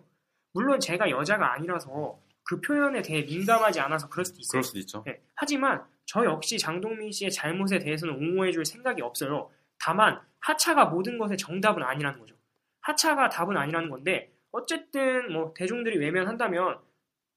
물론 0.53 0.81
제가 0.81 1.11
여자가 1.11 1.53
아니라서 1.53 2.19
그 2.47 2.61
표현에 2.61 3.03
대해 3.03 3.23
민감하지 3.23 3.81
않아서 3.81 4.09
그럴 4.09 4.25
수도 4.25 4.39
있어요. 4.39 4.51
그럴 4.53 4.63
수도 4.63 4.79
있죠. 4.79 5.03
네, 5.05 5.21
하지만 5.35 5.83
저 6.05 6.25
역시 6.25 6.59
장동민 6.59 7.11
씨의 7.11 7.33
잘못에 7.33 7.81
대해서는 7.81 8.15
옹호해줄 8.15 8.65
생각이 8.65 9.03
없어요. 9.03 9.51
다만 9.79 10.21
하차가 10.39 10.87
모든 10.87 11.19
것의 11.19 11.37
정답은 11.37 11.83
아니라는 11.83 12.21
거죠. 12.21 12.37
하차가 12.81 13.29
답은 13.29 13.57
아니라는 13.57 13.91
건데 13.91 14.33
어쨌든 14.53 15.33
뭐 15.33 15.53
대중들이 15.57 15.99
외면한다면 15.99 16.79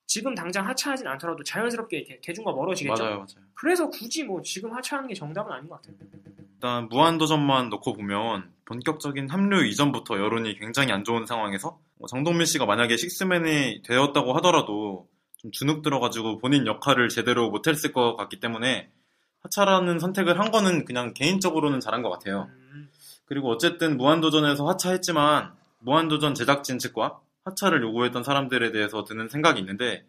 지금 0.10 0.34
당장 0.34 0.68
하차하진 0.68 1.06
않더라도 1.06 1.44
자연스럽게 1.44 1.98
이렇게 1.98 2.20
대중과 2.20 2.52
멀어지겠죠. 2.52 3.04
맞아요, 3.04 3.16
맞아요. 3.18 3.48
그래서 3.54 3.90
굳이 3.92 4.24
뭐 4.24 4.42
지금 4.42 4.74
하차하는 4.74 5.08
게 5.08 5.14
정답은 5.14 5.52
아닌 5.52 5.70
것 5.70 5.76
같아요. 5.76 5.96
일단 6.56 6.90
무한도전만 6.90 7.70
놓고 7.70 7.94
보면 7.94 8.52
본격적인 8.66 9.30
합류 9.30 9.64
이전부터 9.64 10.18
여론이 10.18 10.58
굉장히 10.58 10.92
안 10.92 11.04
좋은 11.04 11.28
상황에서 11.28 11.78
뭐 12.00 12.08
장동민 12.08 12.48
씨가 12.48 12.66
만약에 12.66 12.98
식스맨이 12.98 13.84
되었다고 13.84 14.34
하더라도 14.38 15.08
좀 15.38 15.52
주눅 15.52 15.84
들어가지고 15.84 16.40
본인 16.40 16.66
역할을 16.66 17.10
제대로 17.10 17.52
못했을 17.52 17.94
것 17.94 18.16
같기 18.16 18.40
때문에 18.40 18.90
하차라는 19.44 20.00
선택을 20.00 20.40
한 20.40 20.50
거는 20.50 20.86
그냥 20.86 21.14
개인적으로는 21.14 21.82
잘한 21.82 22.02
것 22.02 22.10
같아요. 22.10 22.50
음, 22.50 22.90
그리고 23.26 23.52
어쨌든 23.52 23.96
무한도전에서 23.96 24.68
하차했지만 24.68 25.54
무한도전 25.82 26.34
제작진 26.34 26.80
측과 26.80 27.20
하차를 27.46 27.82
요구했던 27.82 28.24
사람들에 28.24 28.72
대해서 28.72 29.04
드는 29.04 29.30
생각이 29.30 29.60
있는데 29.60 30.06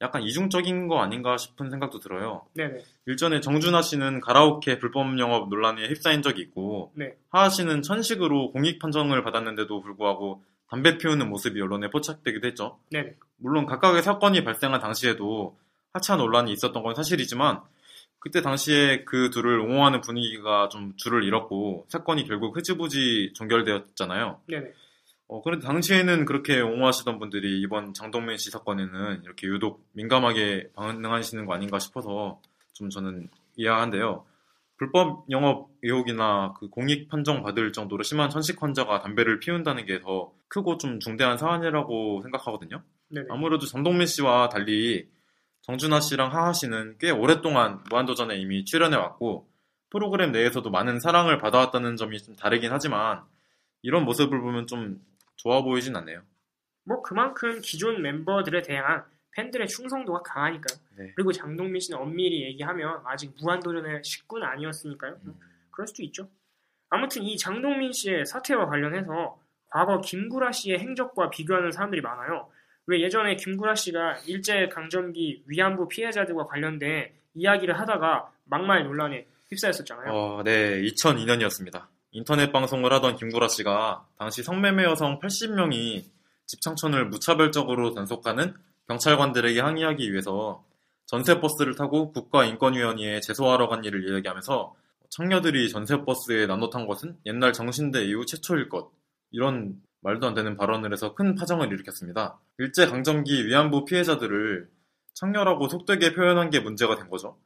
약간 0.00 0.22
이중적인 0.22 0.88
거 0.88 1.00
아닌가 1.00 1.36
싶은 1.36 1.70
생각도 1.70 2.00
들어요. 2.00 2.46
네네. 2.54 2.82
일전에 3.06 3.40
정준하 3.40 3.80
씨는 3.80 4.20
가라오케 4.20 4.78
불법 4.78 5.18
영업 5.18 5.48
논란에 5.48 5.86
휩싸인 5.88 6.22
적이 6.22 6.42
있고 6.42 6.92
네. 6.94 7.14
하하 7.30 7.48
씨는 7.48 7.82
천식으로 7.82 8.50
공익 8.50 8.78
판정을 8.80 9.22
받았는데도 9.22 9.80
불구하고 9.80 10.42
담배 10.68 10.98
피우는 10.98 11.28
모습이 11.28 11.60
언론에 11.60 11.90
포착되기도 11.90 12.46
했죠. 12.46 12.78
네네. 12.90 13.14
물론 13.36 13.66
각각의 13.66 14.02
사건이 14.02 14.44
발생한 14.44 14.80
당시에도 14.80 15.56
하차 15.92 16.16
논란이 16.16 16.52
있었던 16.52 16.82
건 16.82 16.94
사실이지만 16.94 17.60
그때 18.18 18.40
당시에 18.40 19.04
그 19.04 19.30
둘을 19.30 19.60
옹호하는 19.60 20.00
분위기가 20.00 20.68
좀 20.70 20.94
줄을 20.96 21.24
잃었고 21.24 21.86
사건이 21.88 22.24
결국 22.26 22.56
흐지부지 22.56 23.32
종결되었잖아요. 23.34 24.40
네네. 24.48 24.72
어, 25.34 25.42
그런데 25.42 25.66
당시에는 25.66 26.26
그렇게 26.26 26.60
옹호하시던 26.60 27.18
분들이 27.18 27.60
이번 27.60 27.92
장동민 27.92 28.36
씨 28.38 28.50
사건에는 28.50 29.22
이렇게 29.24 29.48
유독 29.48 29.84
민감하게 29.92 30.70
반응하시는 30.76 31.44
거 31.44 31.54
아닌가 31.54 31.80
싶어서 31.80 32.40
좀 32.72 32.88
저는 32.88 33.28
이해한데요. 33.56 34.24
불법 34.76 35.24
영업 35.30 35.70
의혹이나 35.82 36.54
그 36.56 36.68
공익 36.68 37.08
판정 37.08 37.42
받을 37.42 37.72
정도로 37.72 38.04
심한 38.04 38.30
천식 38.30 38.62
환자가 38.62 39.00
담배를 39.00 39.40
피운다는 39.40 39.86
게 39.86 40.00
더 40.00 40.32
크고 40.46 40.78
좀 40.78 41.00
중대한 41.00 41.36
사안이라고 41.36 42.22
생각하거든요. 42.22 42.84
네네. 43.08 43.26
아무래도 43.28 43.66
장동민 43.66 44.06
씨와 44.06 44.50
달리 44.50 45.08
정준하 45.62 45.98
씨랑 45.98 46.32
하하 46.32 46.52
씨는 46.52 46.98
꽤 47.00 47.10
오랫동안 47.10 47.82
무한도전에 47.90 48.36
이미 48.36 48.64
출연해 48.64 48.96
왔고 48.96 49.48
프로그램 49.90 50.30
내에서도 50.30 50.70
많은 50.70 51.00
사랑을 51.00 51.38
받아왔다는 51.38 51.96
점이 51.96 52.22
좀 52.22 52.36
다르긴 52.36 52.70
하지만 52.70 53.22
이런 53.82 54.04
모습을 54.04 54.40
보면 54.40 54.68
좀 54.68 55.00
좋아 55.36 55.62
보이진 55.62 55.96
않네요. 55.96 56.22
뭐 56.84 57.02
그만큼 57.02 57.60
기존 57.62 58.02
멤버들에 58.02 58.62
대한 58.62 59.04
팬들의 59.32 59.66
충성도가 59.66 60.22
강하니까요. 60.22 60.78
네. 60.96 61.12
그리고 61.16 61.32
장동민 61.32 61.80
씨는 61.80 61.98
엄밀히 61.98 62.44
얘기하면 62.44 63.00
아직 63.04 63.34
무한도전의 63.40 64.04
식구는 64.04 64.46
아니었으니까요. 64.46 65.18
음. 65.24 65.34
그럴 65.70 65.86
수도 65.88 66.02
있죠. 66.04 66.28
아무튼 66.88 67.22
이 67.22 67.36
장동민 67.36 67.92
씨의 67.92 68.26
사태와 68.26 68.66
관련해서 68.66 69.38
과거 69.70 70.00
김구라 70.00 70.52
씨의 70.52 70.78
행적과 70.78 71.30
비교하는 71.30 71.72
사람들이 71.72 72.00
많아요. 72.00 72.48
왜 72.86 73.00
예전에 73.00 73.34
김구라 73.34 73.74
씨가 73.74 74.18
일제 74.26 74.68
강점기 74.68 75.44
위안부 75.46 75.88
피해자들과 75.88 76.46
관련된 76.46 77.10
이야기를 77.34 77.78
하다가 77.80 78.30
막말 78.44 78.84
논란에 78.84 79.26
휩싸였었잖아요. 79.48 80.12
어, 80.12 80.42
네, 80.44 80.80
2002년이었습니다. 80.82 81.86
인터넷 82.16 82.52
방송을 82.52 82.92
하던 82.92 83.16
김구라 83.16 83.48
씨가 83.48 84.06
당시 84.16 84.44
성매매 84.44 84.84
여성 84.84 85.18
80명이 85.18 86.04
집창촌을 86.46 87.08
무차별적으로 87.08 87.92
단속하는 87.92 88.54
경찰관들에게 88.86 89.60
항의하기 89.60 90.12
위해서 90.12 90.64
전세버스를 91.06 91.74
타고 91.74 92.12
국가인권위원회에 92.12 93.18
제소하러 93.18 93.68
간 93.68 93.82
일을 93.82 94.08
이야기하면서 94.08 94.76
청녀들이 95.10 95.68
전세버스에 95.68 96.46
나눠 96.46 96.70
탄 96.70 96.86
것은 96.86 97.18
옛날 97.26 97.52
정신대 97.52 98.04
이후 98.04 98.24
최초일 98.24 98.68
것 98.68 98.92
이런 99.32 99.82
말도 100.02 100.28
안 100.28 100.34
되는 100.34 100.56
발언을 100.56 100.92
해서 100.92 101.16
큰 101.16 101.34
파장을 101.34 101.66
일으켰습니다. 101.66 102.38
일제강점기 102.58 103.44
위안부 103.48 103.86
피해자들을 103.86 104.68
청녀라고 105.14 105.68
속되게 105.68 106.14
표현한 106.14 106.50
게 106.50 106.60
문제가 106.60 106.94
된 106.94 107.10
거죠. 107.10 107.36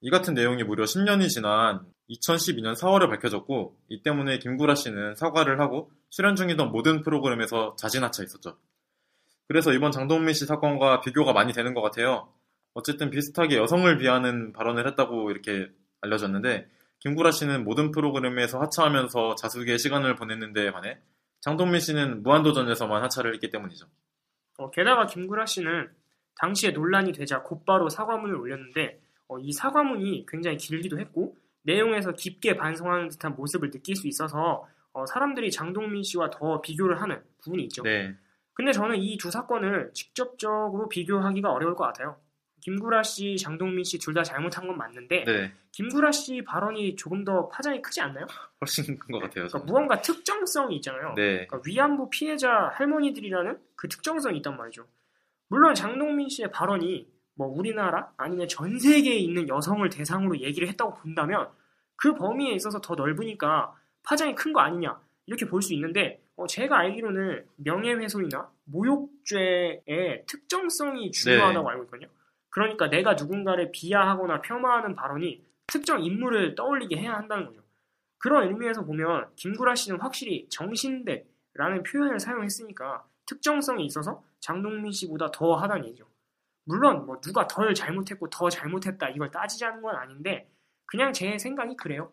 이 0.00 0.10
같은 0.10 0.34
내용이 0.34 0.62
무려 0.62 0.84
10년이 0.84 1.28
지난 1.28 1.80
2012년 2.10 2.74
4월에 2.74 3.08
밝혀졌고 3.08 3.76
이 3.88 4.02
때문에 4.02 4.38
김구라 4.38 4.74
씨는 4.74 5.14
사과를 5.14 5.60
하고 5.60 5.90
출연 6.10 6.36
중이던 6.36 6.70
모든 6.70 7.02
프로그램에서 7.02 7.76
자진하차 7.76 8.22
있었죠. 8.22 8.58
그래서 9.48 9.72
이번 9.72 9.92
장동민 9.92 10.34
씨 10.34 10.44
사건과 10.44 11.00
비교가 11.00 11.32
많이 11.32 11.52
되는 11.52 11.74
것 11.74 11.82
같아요. 11.82 12.28
어쨌든 12.74 13.10
비슷하게 13.10 13.56
여성을 13.56 13.96
비하는 13.98 14.52
발언을 14.52 14.86
했다고 14.88 15.30
이렇게 15.30 15.68
알려졌는데 16.02 16.68
김구라 17.00 17.30
씨는 17.30 17.64
모든 17.64 17.90
프로그램에서 17.90 18.60
하차하면서 18.60 19.36
자숙의 19.36 19.78
시간을 19.78 20.14
보냈는데 20.16 20.72
반해 20.72 20.98
장동민 21.40 21.80
씨는 21.80 22.22
무한도전에서만 22.22 23.02
하차를 23.04 23.34
했기 23.34 23.50
때문이죠. 23.50 23.86
어, 24.58 24.70
게다가 24.70 25.06
김구라 25.06 25.46
씨는 25.46 25.90
당시에 26.38 26.70
논란이 26.70 27.12
되자 27.12 27.42
곧바로 27.42 27.88
사과문을 27.88 28.34
올렸는데 28.36 29.00
어, 29.28 29.38
이 29.38 29.52
사과문이 29.52 30.26
굉장히 30.28 30.56
길기도 30.56 30.98
했고 30.98 31.36
내용에서 31.62 32.12
깊게 32.12 32.56
반성하는 32.56 33.08
듯한 33.08 33.34
모습을 33.34 33.70
느낄 33.70 33.96
수 33.96 34.06
있어서 34.08 34.66
어, 34.92 35.04
사람들이 35.06 35.50
장동민 35.50 36.02
씨와 36.02 36.30
더 36.30 36.60
비교를 36.60 37.00
하는 37.02 37.20
부분이 37.42 37.64
있죠. 37.64 37.82
네. 37.82 38.14
근데 38.54 38.72
저는 38.72 38.96
이 38.96 39.18
두 39.18 39.30
사건을 39.30 39.90
직접적으로 39.92 40.88
비교하기가 40.88 41.52
어려울 41.52 41.74
것 41.74 41.84
같아요. 41.84 42.16
김구라 42.62 43.02
씨, 43.02 43.36
장동민 43.36 43.84
씨 43.84 43.98
둘 43.98 44.14
다 44.14 44.22
잘못한 44.22 44.66
건 44.66 44.76
맞는데 44.78 45.24
네. 45.24 45.52
김구라 45.72 46.10
씨 46.10 46.42
발언이 46.42 46.96
조금 46.96 47.22
더 47.24 47.48
파장이 47.48 47.82
크지 47.82 48.00
않나요? 48.00 48.26
훨씬 48.60 48.98
큰 48.98 49.12
것 49.12 49.18
같아요. 49.20 49.46
그러니까. 49.46 49.58
무언가 49.70 50.00
특정성이 50.00 50.76
있잖아요. 50.76 51.12
네. 51.14 51.46
그러니까 51.46 51.60
위안부 51.66 52.08
피해자 52.10 52.70
할머니들이라는 52.74 53.58
그 53.76 53.88
특정성이 53.88 54.38
있단 54.38 54.56
말이죠. 54.56 54.86
물론 55.48 55.74
장동민 55.74 56.28
씨의 56.30 56.50
발언이 56.50 57.06
뭐 57.36 57.46
우리나라 57.48 58.10
아니면 58.16 58.48
전 58.48 58.78
세계에 58.78 59.14
있는 59.16 59.48
여성을 59.48 59.88
대상으로 59.90 60.40
얘기를 60.40 60.66
했다고 60.68 60.94
본다면 60.94 61.48
그 61.96 62.14
범위에 62.14 62.52
있어서 62.52 62.80
더 62.80 62.94
넓으니까 62.94 63.74
파장이 64.02 64.34
큰 64.34 64.52
거 64.52 64.60
아니냐 64.60 64.98
이렇게 65.26 65.46
볼 65.46 65.60
수 65.62 65.72
있는데 65.74 66.22
어, 66.36 66.46
제가 66.46 66.78
알기로는 66.78 67.46
명예훼손이나 67.56 68.50
모욕죄의 68.64 70.24
특정성이 70.26 71.10
중요하다고 71.10 71.68
알고 71.70 71.84
있거든요. 71.84 72.08
그러니까 72.50 72.88
내가 72.88 73.14
누군가를 73.14 73.70
비하하거나 73.72 74.40
폄하하는 74.42 74.94
발언이 74.94 75.42
특정 75.66 76.02
인물을 76.02 76.54
떠올리게 76.54 76.96
해야 76.96 77.14
한다는 77.14 77.46
거죠. 77.46 77.62
그런 78.18 78.48
의미에서 78.48 78.84
보면 78.84 79.28
김구라 79.36 79.74
씨는 79.74 80.00
확실히 80.00 80.46
정신대라는 80.48 81.82
표현을 81.86 82.18
사용했으니까 82.18 83.04
특정성이 83.26 83.84
있어서 83.86 84.22
장동민 84.40 84.92
씨보다 84.92 85.30
더 85.32 85.54
하다는 85.56 85.86
얘기죠. 85.86 86.06
물론 86.66 87.06
뭐 87.06 87.20
누가 87.20 87.46
덜 87.46 87.72
잘못했고 87.74 88.28
더 88.28 88.50
잘못했다 88.50 89.08
이걸 89.10 89.30
따지자는 89.30 89.80
건 89.82 89.96
아닌데 89.96 90.50
그냥 90.84 91.12
제 91.12 91.38
생각이 91.38 91.76
그래요. 91.76 92.12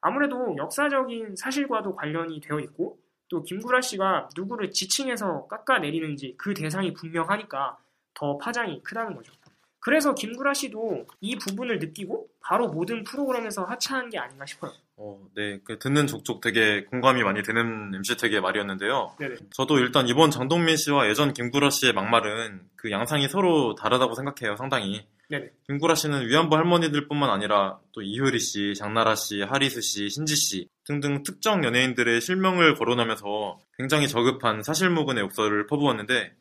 아무래도 0.00 0.56
역사적인 0.56 1.36
사실과도 1.36 1.94
관련이 1.94 2.40
되어 2.40 2.60
있고 2.60 2.98
또 3.28 3.42
김구라 3.42 3.80
씨가 3.80 4.28
누구를 4.36 4.70
지칭해서 4.70 5.46
깎아내리는지 5.48 6.34
그 6.36 6.52
대상이 6.52 6.92
분명하니까 6.92 7.78
더 8.14 8.38
파장이 8.38 8.82
크다는 8.82 9.14
거죠. 9.14 9.32
그래서 9.80 10.14
김구라 10.14 10.54
씨도 10.54 11.06
이 11.20 11.36
부분을 11.36 11.78
느끼고 11.78 12.28
바로 12.40 12.68
모든 12.68 13.04
프로그램에서 13.04 13.64
하차한 13.64 14.08
게 14.08 14.18
아닌가 14.18 14.46
싶어요. 14.46 14.72
어, 14.96 15.20
네. 15.34 15.58
그 15.64 15.78
듣는 15.78 16.06
족족 16.06 16.40
되게 16.40 16.84
공감이 16.84 17.22
많이 17.24 17.42
되는 17.42 17.92
MC택의 17.94 18.40
말이었는데요. 18.40 19.16
네네. 19.18 19.36
저도 19.50 19.78
일단 19.78 20.06
이번 20.06 20.30
장동민 20.30 20.76
씨와 20.76 21.08
예전 21.08 21.32
김구라 21.32 21.70
씨의 21.70 21.92
막말은 21.94 22.60
그 22.76 22.92
양상이 22.92 23.28
서로 23.28 23.74
다르다고 23.74 24.14
생각해요, 24.14 24.56
상당히. 24.56 25.04
네네. 25.30 25.50
김구라 25.66 25.96
씨는 25.96 26.28
위안부 26.28 26.54
할머니들뿐만 26.54 27.28
아니라 27.28 27.80
또 27.92 28.02
이효리 28.02 28.38
씨, 28.38 28.74
장나라 28.74 29.16
씨, 29.16 29.42
하리스 29.42 29.80
씨, 29.80 30.08
신지 30.10 30.36
씨 30.36 30.68
등등 30.84 31.24
특정 31.24 31.64
연예인들의 31.64 32.20
실명을 32.20 32.74
거론하면서 32.74 33.58
굉장히 33.76 34.06
저급한 34.06 34.62
사실무근의 34.62 35.24
욕설을 35.24 35.66
퍼부었는데 35.66 36.34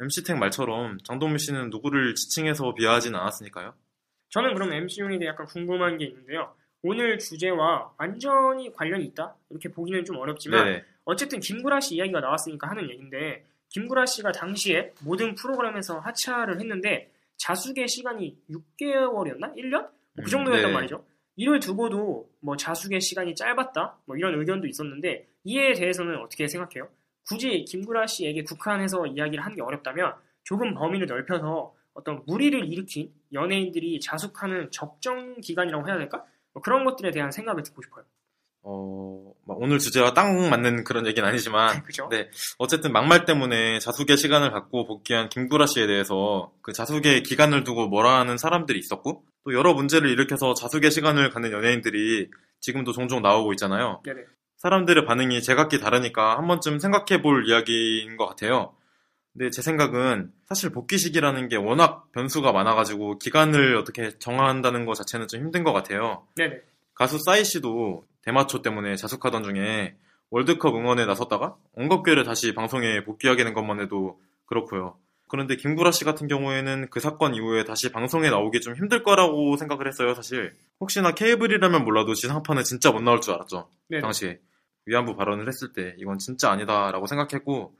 MC택 0.00 0.38
말처럼 0.38 0.98
장동민 1.04 1.38
씨는 1.38 1.70
누구를 1.70 2.14
지칭해서 2.16 2.74
비하하진 2.74 3.14
않았으니까요. 3.14 3.74
저는 4.30 4.54
그럼 4.54 4.72
MC용에 4.72 5.18
대해 5.18 5.28
약간 5.28 5.46
궁금한 5.46 5.98
게 5.98 6.06
있는데요. 6.06 6.54
오늘 6.82 7.18
주제와 7.18 7.92
완전히 7.98 8.72
관련이 8.72 9.04
있다? 9.06 9.36
이렇게 9.50 9.68
보기는 9.70 10.04
좀 10.04 10.16
어렵지만 10.16 10.64
네. 10.64 10.84
어쨌든 11.04 11.40
김구라 11.40 11.80
씨 11.80 11.96
이야기가 11.96 12.20
나왔으니까 12.20 12.68
하는 12.68 12.88
얘기인데 12.90 13.44
김구라 13.68 14.06
씨가 14.06 14.32
당시에 14.32 14.92
모든 15.04 15.34
프로그램에서 15.34 15.98
하차를 16.00 16.60
했는데 16.60 17.12
자숙의 17.36 17.88
시간이 17.88 18.36
6개월이었나? 18.50 19.56
1년? 19.56 19.70
뭐 19.72 19.90
음, 20.18 20.24
그 20.24 20.30
정도였단 20.30 20.70
네. 20.70 20.74
말이죠. 20.74 21.04
이를 21.36 21.60
두고도 21.60 22.28
뭐 22.40 22.56
자숙의 22.56 23.00
시간이 23.00 23.34
짧았다? 23.34 23.98
뭐 24.06 24.16
이런 24.16 24.38
의견도 24.38 24.66
있었는데 24.66 25.26
이에 25.44 25.72
대해서는 25.72 26.16
어떻게 26.16 26.46
생각해요? 26.46 26.88
굳이 27.28 27.64
김구라 27.64 28.06
씨에게 28.06 28.42
국한해서 28.42 29.06
이야기를 29.06 29.42
하는 29.44 29.56
게 29.56 29.62
어렵다면 29.62 30.14
조금 30.42 30.74
범위를 30.74 31.06
넓혀서 31.06 31.74
어떤 31.94 32.22
무리를 32.26 32.70
일으킨 32.70 33.12
연예인들이 33.32 34.00
자숙하는 34.00 34.70
적정 34.70 35.40
기간이라고 35.40 35.88
해야 35.88 35.98
될까? 35.98 36.24
뭐 36.52 36.62
그런 36.62 36.84
것들에 36.84 37.10
대한 37.10 37.30
생각을 37.30 37.62
듣고 37.62 37.82
싶어요. 37.82 38.04
어, 38.62 39.32
막 39.46 39.58
오늘 39.60 39.78
주제와 39.78 40.12
딱 40.12 40.30
맞는 40.32 40.84
그런 40.84 41.06
얘기는 41.06 41.26
아니지만 41.26 41.82
그죠? 41.84 42.08
네. 42.10 42.28
어쨌든 42.58 42.92
막말 42.92 43.24
때문에 43.24 43.78
자숙의 43.78 44.16
시간을 44.16 44.50
갖고 44.50 44.86
복귀한 44.86 45.28
김구라 45.28 45.66
씨에 45.66 45.86
대해서 45.86 46.52
그 46.60 46.72
자숙의 46.72 47.22
기간을 47.22 47.64
두고 47.64 47.88
뭐라 47.88 48.18
하는 48.18 48.36
사람들이 48.36 48.78
있었고 48.78 49.24
또 49.44 49.54
여러 49.54 49.72
문제를 49.72 50.10
일으켜서 50.10 50.52
자숙의 50.52 50.90
시간을 50.90 51.30
갖는 51.30 51.52
연예인들이 51.52 52.30
지금도 52.60 52.92
종종 52.92 53.22
나오고 53.22 53.52
있잖아요. 53.54 54.02
네네. 54.04 54.20
사람들의 54.58 55.06
반응이 55.06 55.40
제각기 55.40 55.80
다르니까 55.80 56.36
한 56.36 56.46
번쯤 56.46 56.80
생각해 56.80 57.22
볼 57.22 57.48
이야기인 57.48 58.18
것 58.18 58.26
같아요. 58.26 58.74
근데 59.32 59.50
제 59.50 59.62
생각은 59.62 60.32
사실 60.46 60.70
복귀 60.70 60.98
시기라는 60.98 61.48
게 61.48 61.56
워낙 61.56 62.10
변수가 62.12 62.50
많아가지고 62.52 63.18
기간을 63.18 63.76
어떻게 63.76 64.18
정한다는 64.18 64.84
것 64.86 64.94
자체는 64.94 65.28
좀 65.28 65.40
힘든 65.40 65.62
것 65.62 65.72
같아요. 65.72 66.26
네네. 66.36 66.60
가수 66.94 67.18
싸이 67.24 67.44
씨도 67.44 68.04
대마초 68.22 68.62
때문에 68.62 68.96
자숙하던 68.96 69.44
중에 69.44 69.96
월드컵 70.30 70.74
응원에 70.74 71.06
나섰다가 71.06 71.56
언급궤를 71.76 72.24
다시 72.24 72.54
방송에 72.54 73.04
복귀하게 73.04 73.44
된 73.44 73.54
것만 73.54 73.80
해도 73.80 74.20
그렇고요. 74.46 74.96
그런데 75.28 75.54
김구라 75.54 75.92
씨 75.92 76.04
같은 76.04 76.26
경우에는 76.26 76.88
그 76.90 76.98
사건 76.98 77.36
이후에 77.36 77.64
다시 77.64 77.92
방송에 77.92 78.30
나오기 78.30 78.60
좀 78.60 78.74
힘들 78.74 79.04
거라고 79.04 79.56
생각을 79.56 79.86
했어요, 79.86 80.12
사실. 80.12 80.56
혹시나 80.80 81.12
케이블이라면 81.12 81.84
몰라도 81.84 82.14
지상파는 82.14 82.64
진짜 82.64 82.90
못 82.90 83.00
나올 83.00 83.20
줄 83.20 83.34
알았죠. 83.34 83.68
네. 83.88 84.00
당시에. 84.00 84.40
위안부 84.86 85.14
발언을 85.14 85.46
했을 85.46 85.72
때 85.72 85.94
이건 85.98 86.18
진짜 86.18 86.50
아니다라고 86.50 87.06
생각했고 87.06 87.76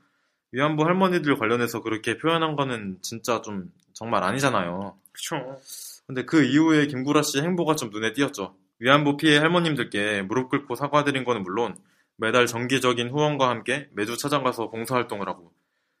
위안부 0.51 0.83
할머니들 0.83 1.37
관련해서 1.37 1.81
그렇게 1.81 2.17
표현한 2.17 2.55
거는 2.55 2.97
진짜 3.01 3.41
좀 3.41 3.71
정말 3.93 4.23
아니잖아요. 4.23 4.97
그쵸. 5.11 5.35
근데 6.07 6.25
그 6.25 6.43
이후에 6.43 6.87
김구라 6.87 7.21
씨의 7.21 7.43
행보가 7.43 7.75
좀 7.75 7.89
눈에 7.89 8.13
띄었죠. 8.13 8.55
위안부 8.79 9.17
피해 9.17 9.37
할머님들께 9.37 10.23
무릎 10.23 10.49
꿇고 10.49 10.75
사과드린 10.75 11.23
거는 11.23 11.43
물론 11.43 11.77
매달 12.17 12.47
정기적인 12.47 13.09
후원과 13.09 13.49
함께 13.49 13.87
매주 13.93 14.17
찾아가서 14.17 14.69
봉사활동을 14.69 15.27
하고 15.29 15.51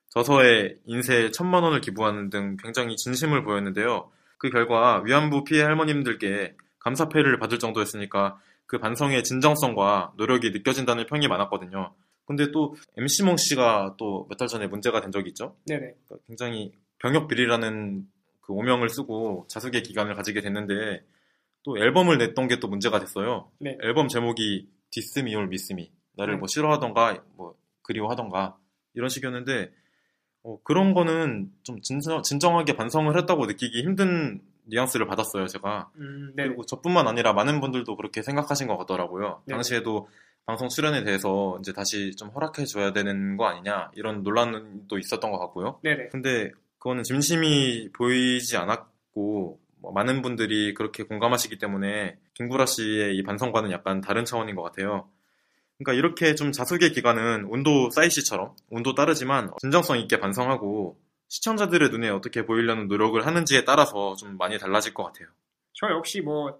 저서에 0.09 0.75
인쇄 0.85 1.31
천만 1.31 1.63
원을 1.63 1.79
기부하는 1.79 2.29
등 2.29 2.57
굉장히 2.61 2.97
진심을 2.97 3.43
보였는데요. 3.43 4.11
그 4.37 4.49
결과 4.49 5.01
위안부 5.05 5.45
피해 5.45 5.63
할머님들께 5.63 6.55
감사패를 6.79 7.39
받을 7.39 7.59
정도였으니까 7.59 8.37
그 8.65 8.79
반성의 8.79 9.23
진정성과 9.23 10.13
노력이 10.17 10.49
느껴진다는 10.51 11.05
평이 11.05 11.27
많았거든요. 11.27 11.93
근데 12.25 12.51
또 12.51 12.75
MC몽 12.97 13.37
씨가 13.37 13.95
또 13.97 14.27
몇 14.29 14.37
달 14.37 14.47
전에 14.47 14.67
문제가 14.67 15.01
된 15.01 15.11
적이 15.11 15.29
있죠. 15.29 15.55
네네. 15.67 15.79
그러니까 15.79 16.15
굉장히 16.27 16.71
병역 16.99 17.27
비리라는 17.27 18.07
그 18.41 18.53
오명을 18.53 18.89
쓰고 18.89 19.45
자숙의 19.49 19.83
기간을 19.83 20.15
가지게 20.15 20.41
됐는데 20.41 21.03
또 21.63 21.77
앨범을 21.77 22.17
냈던 22.17 22.47
게 22.47 22.59
또 22.59 22.67
문제가 22.67 22.99
됐어요. 22.99 23.49
네. 23.59 23.77
앨범 23.81 24.07
제목이 24.07 24.67
디스미 24.91 25.35
올 25.35 25.47
미스미 25.47 25.91
나를 26.17 26.35
네. 26.35 26.39
뭐 26.39 26.47
싫어하던가 26.47 27.23
뭐 27.35 27.55
그리워하던가 27.83 28.57
이런 28.93 29.09
식이었는데 29.09 29.71
어, 30.43 30.59
그런 30.63 30.93
거는 30.93 31.51
좀 31.63 31.81
진정, 31.81 32.23
진정하게 32.23 32.75
반성을 32.75 33.15
했다고 33.17 33.45
느끼기 33.45 33.83
힘든 33.83 34.41
뉘앙스를 34.65 35.05
받았어요 35.07 35.47
제가 35.47 35.91
음, 35.97 36.33
네. 36.35 36.47
그리고 36.47 36.65
저뿐만 36.65 37.07
아니라 37.07 37.33
많은 37.33 37.61
분들도 37.61 37.95
그렇게 37.95 38.21
생각하신 38.21 38.67
것 38.67 38.77
같더라고요. 38.77 39.43
네. 39.45 39.53
당시에도 39.53 40.07
방송 40.45 40.69
출연에 40.69 41.03
대해서 41.03 41.57
이제 41.59 41.71
다시 41.71 42.15
좀 42.15 42.29
허락해 42.29 42.65
줘야 42.65 42.91
되는 42.91 43.37
거 43.37 43.45
아니냐 43.45 43.91
이런 43.95 44.23
논란도 44.23 44.97
있었던 44.97 45.31
것 45.31 45.39
같고요. 45.39 45.79
네네. 45.83 46.09
근데 46.09 46.51
그거는 46.79 47.03
진심이 47.03 47.89
보이지 47.93 48.57
않았고 48.57 49.59
뭐 49.81 49.91
많은 49.93 50.21
분들이 50.21 50.73
그렇게 50.73 51.03
공감하시기 51.03 51.57
때문에 51.57 52.17
김구라 52.33 52.65
씨의 52.65 53.15
이 53.17 53.23
반성과는 53.23 53.71
약간 53.71 54.01
다른 54.01 54.25
차원인 54.25 54.55
것 54.55 54.63
같아요. 54.63 55.09
그러니까 55.77 55.93
이렇게 55.97 56.35
좀 56.35 56.51
자숙의 56.51 56.91
기간은 56.91 57.45
온도 57.45 57.89
사이 57.89 58.09
씨처럼 58.09 58.55
온도 58.69 58.93
따르지만 58.93 59.51
진정성 59.59 59.99
있게 59.99 60.19
반성하고 60.19 60.99
시청자들의 61.27 61.89
눈에 61.89 62.09
어떻게 62.09 62.45
보이려는 62.45 62.87
노력을 62.87 63.25
하는지에 63.25 63.63
따라서 63.63 64.15
좀 64.15 64.37
많이 64.37 64.59
달라질 64.59 64.93
것 64.93 65.03
같아요. 65.03 65.27
저 65.73 65.89
역시 65.89 66.21
뭐 66.21 66.59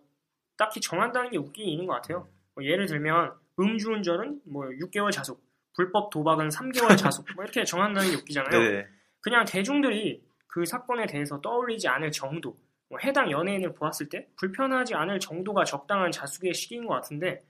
딱히 0.58 0.80
정한다는 0.80 1.30
게 1.30 1.38
웃긴 1.38 1.68
일인 1.68 1.86
것 1.86 1.94
같아요. 1.94 2.28
뭐 2.56 2.64
예를 2.64 2.88
들면 2.88 3.34
음주운전은 3.62 4.42
뭐 4.46 4.66
6개월 4.66 5.12
자숙, 5.12 5.44
불법 5.76 6.10
도박은 6.10 6.50
3개월 6.50 6.98
자숙, 6.98 7.26
뭐 7.36 7.44
이렇게 7.44 7.64
정한다는 7.64 8.12
게 8.12 8.16
웃기잖아요. 8.18 8.60
네. 8.60 8.88
그냥 9.22 9.46
대중들이 9.46 10.24
그 10.48 10.66
사건에 10.66 11.06
대해서 11.06 11.40
떠올리지 11.40 11.88
않을 11.88 12.12
정도, 12.12 12.58
뭐 12.90 13.00
해당 13.04 13.32
연예인을 13.32 13.74
보았을 13.74 14.10
때 14.10 14.28
불편하지 14.38 14.96
않을 14.96 15.20
정도가 15.20 15.64
적당한 15.64 16.12
자숙의 16.12 16.54
시기인 16.54 16.86
것 16.86 16.96
같은데 16.96 17.42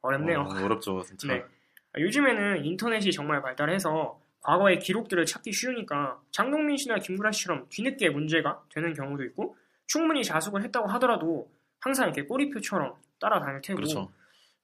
어렵네요. 0.00 0.40
어, 0.40 0.64
어렵죠, 0.64 1.02
진짜. 1.02 1.28
네. 1.28 1.44
아, 1.92 2.00
요즘에는 2.00 2.64
인터넷이 2.64 3.12
정말 3.12 3.42
발달해서 3.42 4.18
과거의 4.40 4.78
기록들을 4.78 5.26
찾기 5.26 5.52
쉬우니까 5.52 6.20
장동민 6.30 6.76
씨나 6.76 6.96
김구라 7.00 7.32
씨처럼 7.32 7.66
뒤늦게 7.68 8.10
문제가 8.10 8.62
되는 8.72 8.94
경우도 8.94 9.24
있고 9.24 9.56
충분히 9.86 10.22
자숙을 10.22 10.62
했다고 10.64 10.86
하더라도 10.88 11.50
항상 11.80 12.06
이렇게 12.06 12.22
꼬리표처럼 12.22 12.94
따라다닐 13.20 13.60
테고 13.60 13.76
그렇죠. 13.76 14.10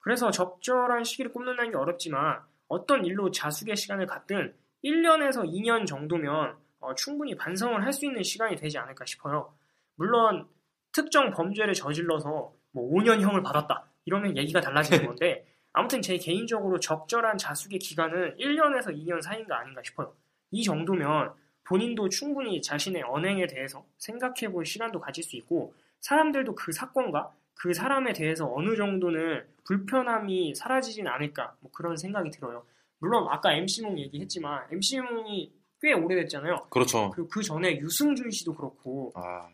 그래서 0.05 0.31
적절한 0.31 1.03
시기를 1.05 1.33
꼽는다는 1.33 1.71
게 1.71 1.79
어렵지만 1.79 2.41
어떤 2.69 3.07
일로 3.07 3.31
자숙의 3.31 3.75
시간을 3.75 4.05
갖든 4.07 4.55
1년에서 4.85 5.51
2년 5.51 5.87
정도면 5.87 6.57
어, 6.81 6.95
충분히 6.95 7.35
반성을 7.35 7.83
할 7.83 7.91
수 7.91 8.05
있는 8.05 8.23
시간이 8.23 8.57
되지 8.57 8.77
않을까 8.77 9.07
싶어요. 9.07 9.55
물론 9.97 10.47
특정 10.93 11.31
범죄를 11.31 11.73
저질러서 11.73 12.53
뭐 12.73 12.93
5년형을 12.93 13.43
받았다 13.43 13.87
이러면 14.05 14.37
얘기가 14.37 14.61
달라지는 14.61 15.07
건데 15.07 15.47
아무튼 15.73 16.03
제 16.03 16.19
개인적으로 16.19 16.79
적절한 16.79 17.39
자숙의 17.39 17.79
기간은 17.79 18.37
1년에서 18.37 18.89
2년 18.95 19.23
사이인 19.23 19.49
가 19.49 19.59
아닌가 19.61 19.81
싶어요. 19.83 20.15
이 20.51 20.63
정도면 20.63 21.33
본인도 21.65 22.11
충분히 22.11 22.61
자신의 22.61 23.05
언행에 23.05 23.47
대해서 23.47 23.87
생각해 23.97 24.53
볼 24.53 24.67
시간도 24.67 25.01
가질 25.01 25.25
수 25.25 25.37
있고 25.37 25.73
사람들도 26.01 26.55
그 26.57 26.73
사건과 26.73 27.33
그 27.55 27.73
사람에 27.73 28.13
대해서 28.13 28.51
어느 28.53 28.77
정도는 28.77 29.45
불편함이 29.65 30.55
사라지진 30.55 31.07
않을까 31.07 31.57
뭐 31.61 31.71
그런 31.73 31.97
생각이 31.97 32.31
들어요. 32.31 32.65
물론 32.99 33.27
아까 33.31 33.53
MC몽 33.53 33.99
얘기했지만 33.99 34.67
MC몽이 34.71 35.53
꽤 35.81 35.93
오래됐잖아요. 35.93 36.67
그렇죠. 36.71 37.11
그, 37.11 37.29
그 37.29 37.43
전에 37.43 37.79
유승준 37.79 38.31
씨도 38.31 38.55
그렇고 38.55 39.13
아, 39.15 39.49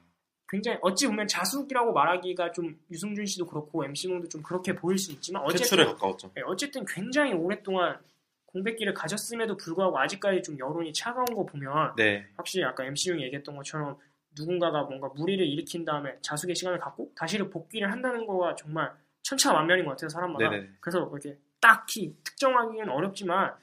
굉장히 0.49 0.79
어찌 0.83 1.07
보면 1.07 1.27
자숙이라고 1.27 1.93
말하기가 1.93 2.53
좀 2.53 2.79
유승준 2.91 3.27
씨도 3.27 3.47
그렇고 3.47 3.85
MC몽도 3.85 4.29
좀 4.29 4.43
그렇게 4.43 4.75
보일 4.75 4.99
수 4.99 5.13
있지만 5.13 5.43
어쨌든 5.43 5.87
가까웠죠. 5.87 6.31
네, 6.35 6.43
어쨌든 6.47 6.85
굉장히 6.87 7.33
오랫동안 7.33 7.99
공백기를 8.47 8.95
가졌음에도 8.95 9.57
불구하고 9.57 9.99
아직까지 9.99 10.43
좀 10.43 10.59
여론이 10.59 10.93
차가운 10.93 11.27
거 11.27 11.45
보면 11.45 11.95
네. 11.97 12.27
확실히 12.37 12.65
아까 12.65 12.85
MC용이 12.85 13.23
얘기했던 13.25 13.55
것처럼 13.57 13.97
누군가가 14.37 14.83
뭔가 14.85 15.09
무리를 15.17 15.45
일으킨 15.47 15.85
다음에 15.85 16.17
자숙의 16.23 16.55
시간을 16.55 16.79
갖고 16.79 17.13
다시를 17.17 17.51
복귀를 17.51 17.91
한다는 17.91 18.27
거가 18.27 18.55
정말 18.55 18.93
천차만별인 19.23 19.85
것 19.85 19.93
같아요 19.93 20.09
사람마다 20.09 20.51
네네. 20.51 20.69
그래서 20.81 21.09
이렇게 21.11 21.39
딱히 21.61 22.17
특정하기는 22.25 22.89
어렵지만 22.89 23.55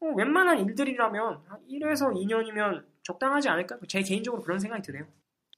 어, 0.00 0.06
웬만한 0.16 0.58
일들이라면 0.60 1.42
한 1.46 1.60
1에서 1.70 2.12
2년이면 2.14 2.84
적당하지 3.02 3.48
않을까 3.48 3.78
제 3.88 4.02
개인적으로 4.02 4.42
그런 4.42 4.58
생각이 4.58 4.82
드네요 4.82 5.06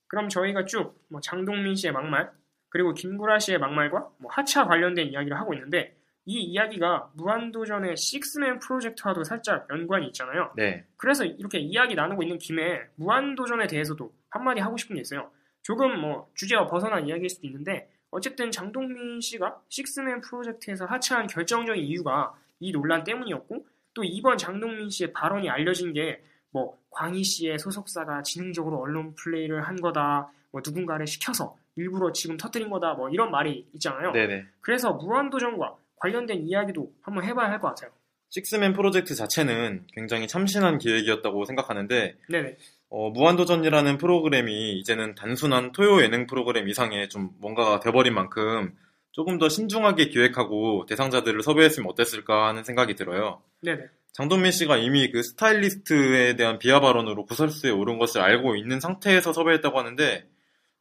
그럼 0.09 0.29
저희가 0.29 0.65
쭉 0.65 0.97
뭐 1.09 1.21
장동민 1.21 1.75
씨의 1.75 1.93
막말 1.93 2.31
그리고 2.69 2.93
김구라 2.93 3.39
씨의 3.39 3.59
막말과 3.59 4.11
뭐 4.19 4.31
하차 4.31 4.67
관련된 4.67 5.09
이야기를 5.09 5.39
하고 5.39 5.55
있는데 5.55 5.97
이 6.27 6.43
이야기가 6.43 7.13
무한도전의 7.15 7.97
식스맨 7.97 8.59
프로젝트와도 8.59 9.23
살짝 9.23 9.69
연관이 9.71 10.09
있잖아요. 10.09 10.53
네. 10.57 10.85
그래서 10.97 11.25
이렇게 11.25 11.59
이야기 11.59 11.95
나누고 11.95 12.23
있는 12.25 12.39
김에 12.39 12.81
무한도전에 12.97 13.69
대해서도 13.69 14.13
한마디 14.39 14.61
하고 14.61 14.77
싶은 14.77 14.97
게 14.97 15.03
있어요. 15.03 15.31
조금 15.63 16.01
뭐 16.01 16.31
주제와 16.35 16.67
벗어난 16.67 17.07
이야기일 17.07 17.29
수도 17.29 17.47
있는데 17.47 17.91
어쨌든 18.11 18.51
장동민 18.51 19.21
씨가 19.21 19.61
식스맨 19.69 20.21
프로젝트에서 20.21 20.87
하차한 20.87 21.27
결정적인 21.27 21.83
이유가 21.83 22.35
이 22.61 22.73
논란 22.73 23.05
때문이었고 23.05 23.67
또 23.95 24.05
이번 24.05 24.39
장동민 24.39 24.91
씨의 24.91 25.13
발언이 25.13 25.51
알려진 25.51 25.93
게 25.93 26.21
뭐 26.57 26.79
광희 26.91 27.23
씨의 27.23 27.59
소속사가 27.59 28.23
지능적으로 28.23 28.79
언론 28.79 29.15
플레이를 29.15 29.69
한 29.69 29.77
거다 29.77 30.33
뭐 30.51 30.63
누군가를 30.65 31.07
시켜서 31.07 31.55
일부러 31.75 32.13
지금 32.13 32.39
터뜨린 32.39 32.71
거다 32.71 32.95
뭐 32.95 33.11
이런 33.11 33.31
말이 33.31 33.69
있잖아요. 33.75 34.13
네네. 34.13 34.47
그래서 34.63 34.95
무한도전과 34.95 35.77
관련된 35.99 36.47
이야기도 36.47 36.91
한번 37.03 37.25
해봐야 37.25 37.51
할 37.51 37.61
것 37.61 37.69
같아요. 37.69 37.91
식스맨 38.31 38.73
프로젝트 38.73 39.15
자체는 39.15 39.87
굉장히 39.93 40.27
참신한 40.27 40.79
기획이었다고 40.79 41.45
생각하는데 41.45 42.17
네네. 42.31 42.57
어, 42.89 43.11
무한도전이라는 43.11 43.99
프로그램이 43.99 44.79
이제는 44.79 45.15
단순한 45.15 45.73
토요 45.73 46.03
예능 46.03 46.27
프로그램 46.27 46.69
이상의 46.69 47.09
좀 47.09 47.31
뭔가가 47.41 47.81
돼버린 47.81 48.15
만큼 48.15 48.75
조금 49.13 49.39
더 49.39 49.49
신중하게 49.49 50.09
기획하고 50.09 50.87
대상자들을 50.87 51.43
섭외했으면 51.43 51.91
어땠을까 51.91 52.49
하는 52.49 52.65
생각이 52.65 52.95
들어요. 52.95 53.43
네네. 53.63 53.85
장동민 54.13 54.53
씨가 54.53 54.77
이미 54.77 55.11
그 55.11 55.23
스타일리스트에 55.23 56.37
대한 56.37 56.59
비하 56.59 56.81
발언으로 56.81 57.27
구설수에 57.27 57.71
오른 57.71 57.99
것을 57.99 58.21
알고 58.21 58.57
있는 58.57 58.81
상태에서 58.81 59.33
섭외했다고 59.33 59.79
하는데 59.79 60.29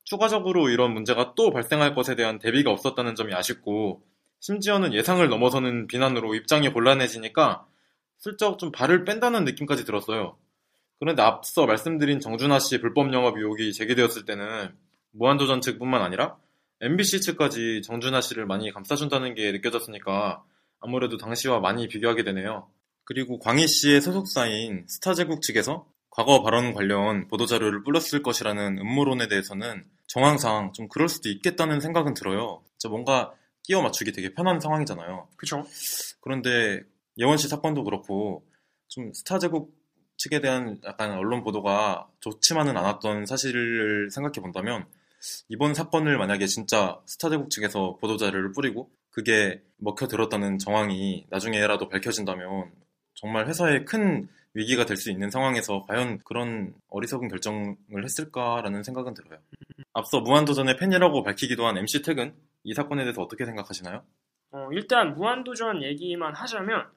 추가적으로 0.03 0.69
이런 0.69 0.93
문제가 0.93 1.33
또 1.35 1.51
발생할 1.51 1.95
것에 1.95 2.15
대한 2.15 2.39
대비가 2.39 2.71
없었다는 2.71 3.15
점이 3.15 3.33
아쉽고 3.33 4.03
심지어는 4.39 4.93
예상을 4.93 5.27
넘어서는 5.27 5.87
비난으로 5.87 6.35
입장이 6.35 6.69
곤란해지니까 6.69 7.65
슬쩍 8.19 8.59
좀 8.59 8.71
발을 8.71 9.03
뺀다는 9.03 9.43
느낌까지 9.43 9.85
들었어요. 9.85 10.37
그런데 10.99 11.21
앞서 11.21 11.65
말씀드린 11.65 12.19
정준하 12.19 12.59
씨의 12.59 12.81
불법 12.81 13.13
영업 13.13 13.37
의혹이 13.37 13.73
제기되었을 13.73 14.25
때는 14.25 14.73
무한도전 15.11 15.61
측뿐만 15.61 16.01
아니라 16.01 16.37
MBC 16.81 17.21
측까지 17.21 17.81
정준하 17.83 18.21
씨를 18.21 18.45
많이 18.45 18.71
감싸준다는 18.71 19.33
게 19.33 19.51
느껴졌으니까 19.51 20.43
아무래도 20.79 21.17
당시와 21.17 21.59
많이 21.59 21.87
비교하게 21.87 22.23
되네요. 22.23 22.69
그리고 23.05 23.39
광희 23.39 23.67
씨의 23.67 24.01
소속사인 24.01 24.85
스타제국 24.87 25.41
측에서 25.41 25.87
과거 26.09 26.41
발언 26.43 26.73
관련 26.73 27.27
보도자료를 27.27 27.83
뿌렸을 27.83 28.23
것이라는 28.23 28.77
음모론에 28.79 29.27
대해서는 29.27 29.85
정황상 30.07 30.73
좀 30.73 30.87
그럴 30.87 31.09
수도 31.09 31.29
있겠다는 31.29 31.81
생각은 31.81 32.13
들어요. 32.13 32.63
진짜 32.77 32.89
뭔가 32.89 33.33
끼워 33.63 33.81
맞추기 33.81 34.11
되게 34.11 34.33
편한 34.33 34.59
상황이잖아요. 34.59 35.27
그쵸. 35.35 35.65
그런데 36.21 36.81
예원 37.17 37.37
씨 37.37 37.47
사건도 37.47 37.83
그렇고 37.83 38.45
좀 38.87 39.11
스타제국 39.13 39.73
측에 40.17 40.41
대한 40.41 40.79
약간 40.85 41.11
언론 41.11 41.43
보도가 41.43 42.07
좋지만은 42.19 42.77
않았던 42.77 43.25
사실을 43.25 44.09
생각해 44.11 44.41
본다면 44.41 44.85
이번 45.49 45.73
사건을 45.73 46.17
만약에 46.17 46.45
진짜 46.47 46.99
스타제국 47.05 47.49
측에서 47.49 47.97
보도 47.99 48.17
자료를 48.17 48.51
뿌리고 48.51 48.89
그게 49.09 49.61
먹혀들었다는 49.77 50.57
정황이 50.59 51.25
나중에라도 51.29 51.89
밝혀진다면 51.89 52.71
정말 53.15 53.47
회사에 53.47 53.83
큰 53.85 54.27
위기가 54.53 54.85
될 54.85 54.95
수 54.97 55.11
있는 55.11 55.29
상황에서 55.29 55.85
과연 55.87 56.19
그런 56.23 56.73
어리석은 56.89 57.27
결정을 57.27 58.03
했을까라는 58.03 58.83
생각은 58.83 59.13
들어요. 59.13 59.39
앞서 59.93 60.21
무한도전의 60.21 60.77
팬이라고 60.77 61.23
밝히기도 61.23 61.65
한 61.67 61.77
MC 61.77 62.01
택은 62.01 62.33
이 62.63 62.73
사건에 62.73 63.03
대해서 63.03 63.21
어떻게 63.21 63.45
생각하시나요? 63.45 64.03
어, 64.51 64.69
일단 64.71 65.13
무한도전 65.15 65.83
얘기만 65.83 66.33
하자면 66.35 66.87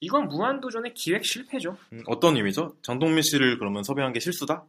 이건 0.00 0.28
무한도전의 0.28 0.94
기획 0.94 1.24
실패죠. 1.24 1.76
음, 1.92 2.02
어떤 2.06 2.36
의미죠? 2.36 2.76
장동민 2.82 3.22
씨를 3.22 3.58
그러면 3.58 3.82
섭외한 3.82 4.12
게 4.12 4.20
실수다? 4.20 4.64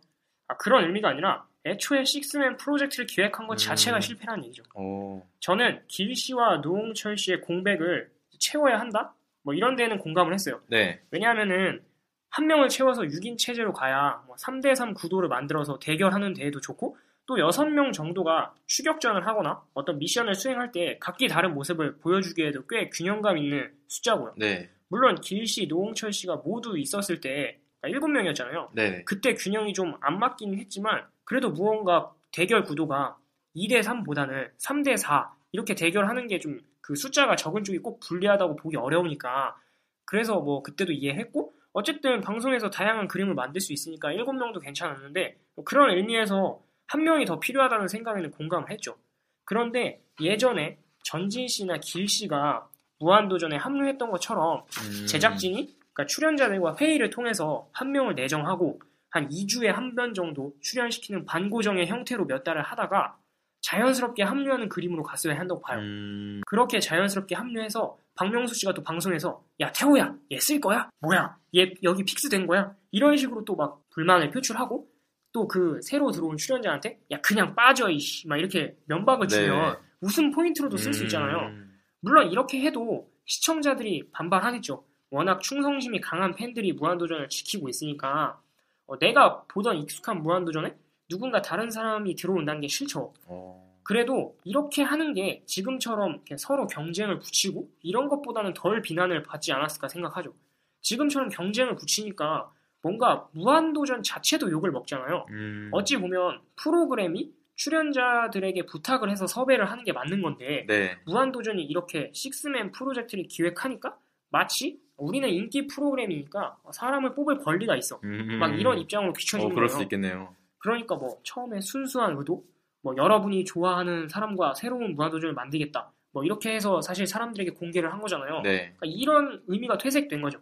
아, 0.47 0.57
그런 0.57 0.85
의미가 0.85 1.09
아니라 1.09 1.45
애초에 1.65 2.05
식스맨 2.05 2.57
프로젝트를 2.57 3.05
기획한 3.05 3.47
것 3.47 3.53
음. 3.53 3.57
자체가 3.57 3.99
실패라는 3.99 4.45
얘기죠. 4.45 4.63
어, 4.75 5.21
저는 5.39 5.81
길 5.87 6.15
씨와 6.15 6.57
노홍철 6.57 7.17
씨의 7.17 7.41
공백을 7.41 8.09
채워야 8.39 8.79
한다? 8.79 9.13
뭐 9.43 9.53
이런 9.53 9.75
데는 9.75 9.97
공감을 9.99 10.33
했어요. 10.33 10.61
네, 10.67 11.01
왜냐하면은 11.11 11.81
한 12.29 12.47
명을 12.47 12.69
채워서 12.69 13.03
6인 13.03 13.37
체제로 13.37 13.73
가야 13.73 14.23
뭐 14.27 14.35
3대3 14.35 14.93
구도를 14.95 15.29
만들어서 15.29 15.79
대결하는 15.79 16.33
데에도 16.33 16.59
좋고 16.61 16.97
또 17.25 17.35
6명 17.35 17.91
정도가 17.91 18.53
추격전을 18.67 19.27
하거나 19.27 19.61
어떤 19.73 19.99
미션을 19.99 20.35
수행할 20.35 20.71
때 20.71 20.97
각기 20.99 21.27
다른 21.27 21.53
모습을 21.53 21.97
보여주기에도 21.97 22.65
꽤 22.67 22.89
균형감 22.89 23.37
있는 23.37 23.73
숫자고요. 23.87 24.33
네, 24.37 24.69
물론 24.89 25.19
길 25.21 25.45
씨, 25.45 25.67
노홍철 25.67 26.13
씨가 26.13 26.37
모두 26.37 26.77
있었을 26.77 27.19
때 27.21 27.59
7명이었잖아요. 27.83 28.69
네, 28.73 29.03
그때 29.03 29.33
균형이 29.35 29.73
좀 29.73 29.93
안 30.01 30.19
맞긴 30.19 30.57
했지만 30.57 31.05
그래도 31.23 31.49
무언가 31.51 32.13
대결 32.31 32.63
구도가 32.63 33.17
2대 33.55 33.81
3보다는 33.81 34.51
3대 34.57 34.97
4 34.97 35.33
이렇게 35.51 35.75
대결하는 35.75 36.27
게 36.27 36.39
좀 36.39 36.59
그 36.81 36.95
숫자가 36.95 37.35
적은 37.35 37.65
쪽이 37.65 37.79
꼭 37.79 37.99
불리하다고 37.99 38.55
보기 38.55 38.77
어려우니까 38.77 39.57
그래서 40.05 40.39
뭐 40.39 40.63
그때도 40.63 40.93
이해했고 40.93 41.53
어쨌든 41.73 42.21
방송에서 42.21 42.69
다양한 42.69 43.09
그림을 43.09 43.33
만들 43.33 43.59
수 43.59 43.73
있으니까 43.73 44.09
7명도 44.13 44.61
괜찮았는데 44.61 45.37
그런 45.65 45.89
의미에서 45.97 46.61
한 46.87 47.03
명이 47.03 47.25
더 47.25 47.41
필요하다는 47.41 47.89
생각에는 47.89 48.31
공감을 48.31 48.71
했죠. 48.71 48.95
그런데 49.43 50.01
예전에 50.21 50.77
전진 51.03 51.49
씨나 51.49 51.79
길 51.79 52.07
씨가 52.07 52.69
무한도전에 52.99 53.55
합류했던 53.57 54.09
것처럼 54.11 54.63
음, 55.01 55.05
제작진이 55.07 55.75
그러니까 55.93 56.05
출연자들과 56.13 56.75
회의를 56.79 57.09
통해서 57.09 57.67
한 57.73 57.91
명을 57.91 58.15
내정하고 58.15 58.79
한 59.09 59.29
2주에 59.29 59.67
한 59.67 59.95
번 59.95 60.13
정도 60.13 60.53
출연시키는 60.61 61.25
반고정의 61.25 61.87
형태로 61.87 62.25
몇 62.25 62.43
달을 62.43 62.61
하다가 62.61 63.17
자연스럽게 63.61 64.23
합류하는 64.23 64.69
그림으로 64.69 65.03
갔어야 65.03 65.37
한다고 65.39 65.59
봐요. 65.61 65.79
음, 65.79 66.41
그렇게 66.45 66.79
자연스럽게 66.79 67.35
합류해서 67.35 67.97
박명수 68.15 68.53
씨가 68.55 68.73
또 68.73 68.83
방송에서 68.83 69.43
야 69.59 69.71
태호야 69.71 70.15
얘 70.31 70.37
쓸 70.39 70.61
거야? 70.61 70.89
뭐야 71.01 71.37
얘 71.55 71.73
여기 71.83 72.03
fix 72.03 72.29
된 72.29 72.45
거야? 72.47 72.73
이런 72.91 73.17
식으로 73.17 73.43
또 73.45 73.55
막 73.55 73.81
불만을 73.91 74.29
표출하고 74.31 74.87
또 75.33 75.47
그 75.47 75.79
새로 75.81 76.11
들어온 76.11 76.37
출연자한테 76.37 76.99
야 77.11 77.19
그냥 77.21 77.55
빠져 77.55 77.89
이씨 77.89 78.27
막 78.27 78.37
이렇게 78.37 78.75
면박을 78.85 79.27
주면 79.27 79.73
네. 79.73 79.79
웃음 80.01 80.31
포인트로도 80.31 80.77
쓸 80.77 80.93
수 80.93 81.03
있잖아요. 81.03 81.47
음, 81.47 81.66
물론 82.01 82.29
이렇게 82.31 82.61
해도 82.61 83.09
시청자들이 83.25 84.09
반발하겠죠. 84.11 84.83
워낙 85.09 85.41
충성심이 85.41 86.01
강한 86.01 86.35
팬들이 86.35 86.73
무한도전을 86.73 87.29
지키고 87.29 87.69
있으니까 87.69 88.41
어, 88.85 88.97
내가 88.99 89.43
보던 89.43 89.77
익숙한 89.77 90.21
무한도전에 90.21 90.75
누군가 91.09 91.41
다른 91.41 91.69
사람이 91.69 92.15
들어온다는 92.15 92.61
게 92.61 92.67
싫죠. 92.67 93.13
어, 93.25 93.79
그래도 93.83 94.37
이렇게 94.43 94.83
하는 94.83 95.13
게 95.13 95.43
지금처럼 95.45 96.21
서로 96.37 96.67
경쟁을 96.67 97.19
붙이고 97.19 97.69
이런 97.81 98.09
것보다는 98.09 98.53
덜 98.53 98.81
비난을 98.81 99.23
받지 99.23 99.53
않았을까 99.53 99.87
생각하죠. 99.87 100.33
지금처럼 100.81 101.29
경쟁을 101.29 101.75
붙이니까 101.75 102.51
뭔가 102.81 103.27
무한도전 103.31 104.03
자체도 104.03 104.51
욕을 104.51 104.71
먹잖아요. 104.71 105.25
음, 105.29 105.69
어찌 105.71 105.97
보면 105.97 106.41
프로그램이 106.57 107.31
출연자들에게 107.57 108.65
부탁을 108.65 109.09
해서 109.09 109.27
섭외를 109.27 109.65
하는 109.69 109.83
게 109.83 109.91
맞는 109.91 110.21
건데 110.21 110.65
네. 110.67 110.97
무한도전이 111.05 111.63
이렇게 111.63 112.09
식스맨 112.13 112.71
프로젝트를 112.71 113.25
기획하니까 113.27 113.97
마치 114.29 114.79
우리는 114.95 115.27
인기 115.29 115.67
프로그램이니까 115.67 116.57
사람을 116.71 117.13
뽑을 117.15 117.39
권리가 117.39 117.75
있어. 117.75 117.99
음, 118.03 118.37
막 118.39 118.59
이런 118.59 118.79
입장으로 118.79 119.13
비춰지는 119.13 119.51
어, 119.51 119.55
그럴 119.55 119.67
거예요. 119.67 119.77
수 119.77 119.83
있겠네요. 119.83 120.35
그러니까 120.59 120.95
뭐 120.95 121.19
처음에 121.23 121.61
순수한 121.61 122.15
의도, 122.17 122.43
뭐 122.81 122.95
여러분이 122.97 123.45
좋아하는 123.45 124.07
사람과 124.07 124.53
새로운 124.55 124.95
무한도전을 124.95 125.33
만들겠다. 125.35 125.91
뭐 126.13 126.23
이렇게 126.23 126.53
해서 126.55 126.81
사실 126.81 127.05
사람들에게 127.05 127.51
공개를 127.51 127.91
한 127.91 127.99
거잖아요. 127.99 128.41
네. 128.41 128.73
그러니까 128.77 128.85
이런 128.85 129.43
의미가 129.47 129.77
퇴색된 129.77 130.21
거죠. 130.21 130.39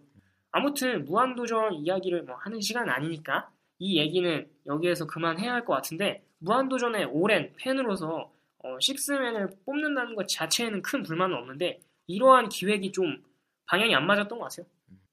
아무튼 0.52 1.04
무한도전 1.04 1.74
이야기를 1.74 2.24
뭐 2.24 2.36
하는 2.36 2.62
시간 2.62 2.90
아니니까 2.90 3.50
이 3.80 4.00
얘기는 4.00 4.48
여기에서 4.68 5.06
그만해야 5.06 5.52
할 5.54 5.66
것 5.66 5.74
같은데 5.74 6.24
무한도전의 6.46 7.06
오랜 7.06 7.52
팬으로서 7.58 8.32
어, 8.60 8.80
식스맨을 8.80 9.50
뽑는다는 9.66 10.16
것 10.16 10.28
자체에는 10.28 10.82
큰 10.82 11.04
불만은 11.04 11.36
없는데 11.36 11.80
이러한 12.08 12.50
기획이 12.50 12.92
좀 12.92 13.24
방향이 13.68 13.94
안 13.96 14.06
맞았던 14.06 14.40
것 14.40 14.50
같아요. 14.50 14.66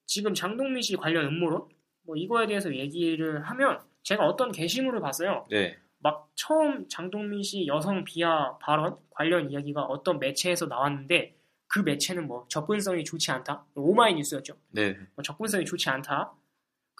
지금 0.07 0.35
장동민 0.35 0.83
씨 0.83 0.95
관련 0.97 1.27
음모론 1.27 1.69
뭐 2.03 2.17
이거에 2.17 2.47
대해서 2.47 2.75
얘기를 2.75 3.43
하면 3.43 3.81
제가 4.03 4.27
어떤 4.27 4.53
게시물을 4.53 5.01
봤어요. 5.01 5.47
네. 5.51 5.77
막 5.99 6.31
처음 6.35 6.89
장동민 6.89 7.43
씨 7.43 7.67
여성 7.67 8.05
비하 8.05 8.59
발언 8.59 8.97
관련 9.11 9.51
이야기가 9.51 9.83
어떤 9.83 10.19
매체에서 10.19 10.67
나왔는데 10.67 11.37
그 11.69 11.79
매체는 11.79 12.27
뭐 12.27 12.45
접근성이 12.49 13.05
좋지 13.05 13.31
않다. 13.31 13.65
오마이뉴스였죠. 13.75 14.55
네. 14.73 14.99
뭐 15.15 15.23
접근성이 15.23 15.65
좋지 15.65 15.89
않다. 15.89 16.33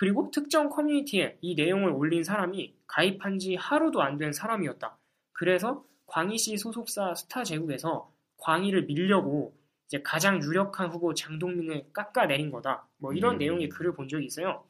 그리고 0.03 0.33
특정 0.33 0.69
커뮤니티에 0.69 1.39
이 1.41 1.55
내용을 1.55 1.93
올린 1.93 2.25
사람이 2.25 2.75
가입한 2.89 3.39
지 3.39 3.55
하루도 3.55 4.03
안 4.03 4.19
된 4.19 4.33
사람이었다. 4.33 4.99
그래서 5.31 5.85
광희 6.07 6.39
씨 6.39 6.57
소속사 6.57 7.15
스타 7.15 7.45
제국에서 7.45 8.13
광희를 8.39 8.87
밀려고 8.87 9.57
이제 9.87 10.03
가장 10.03 10.43
유력한 10.43 10.91
후보 10.91 11.15
장동민을 11.15 11.93
깎아내린 11.93 12.51
거다. 12.51 12.85
뭐 12.97 13.13
이런 13.13 13.37
음. 13.37 13.39
내용의 13.39 13.69
글을 13.69 13.95
본 13.95 14.09
적이 14.09 14.25
있어요. 14.27 14.65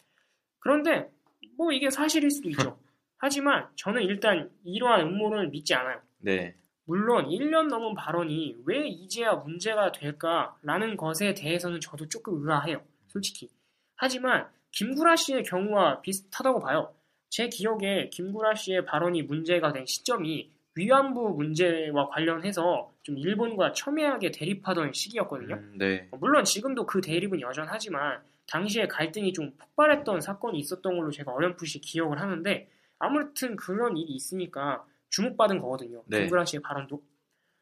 그런데 0.58 1.10
뭐 1.56 1.72
이게 1.72 1.88
사실일 1.88 2.30
수도 2.30 2.50
있죠. 2.50 2.78
하지만 3.16 3.68
저는 3.76 4.02
일단 4.02 4.50
이러한 4.64 5.00
음모론을 5.00 5.48
믿지 5.48 5.72
않아요. 5.72 6.02
네. 6.18 6.54
물론 6.84 7.30
1년 7.30 7.68
넘은 7.68 7.94
발언이 7.94 8.64
왜 8.66 8.86
이제야 8.86 9.32
문제가 9.36 9.92
될까라는 9.92 10.98
것에 10.98 11.32
대해서는 11.32 11.80
저도 11.80 12.10
조금 12.10 12.42
의아해요. 12.46 12.82
솔직히. 13.08 13.48
하지만 13.96 14.46
김구라 14.72 15.16
씨의 15.16 15.44
경우와 15.44 16.00
비슷하다고 16.00 16.60
봐요. 16.60 16.94
제 17.28 17.48
기억에 17.48 18.08
김구라 18.10 18.54
씨의 18.54 18.84
발언이 18.84 19.22
문제가 19.22 19.72
된 19.72 19.86
시점이 19.86 20.50
위안부 20.74 21.34
문제와 21.36 22.08
관련해서 22.08 22.90
좀 23.02 23.18
일본과 23.18 23.72
첨예하게 23.72 24.32
대립하던 24.32 24.92
시기였거든요. 24.92 25.54
음, 25.54 25.74
네. 25.78 26.08
물론 26.12 26.44
지금도 26.44 26.86
그 26.86 27.00
대립은 27.00 27.40
여전하지만 27.40 28.22
당시에 28.46 28.86
갈등이 28.86 29.32
좀 29.32 29.52
폭발했던 29.58 30.20
사건이 30.20 30.58
있었던 30.58 30.96
걸로 30.96 31.10
제가 31.10 31.32
어렴풋이 31.32 31.80
기억을 31.80 32.20
하는데 32.20 32.68
아무튼 32.98 33.56
그런 33.56 33.96
일이 33.96 34.12
있으니까 34.12 34.84
주목받은 35.10 35.60
거거든요. 35.60 36.02
네. 36.06 36.20
김구라 36.20 36.46
씨의 36.46 36.62
발언도. 36.62 37.02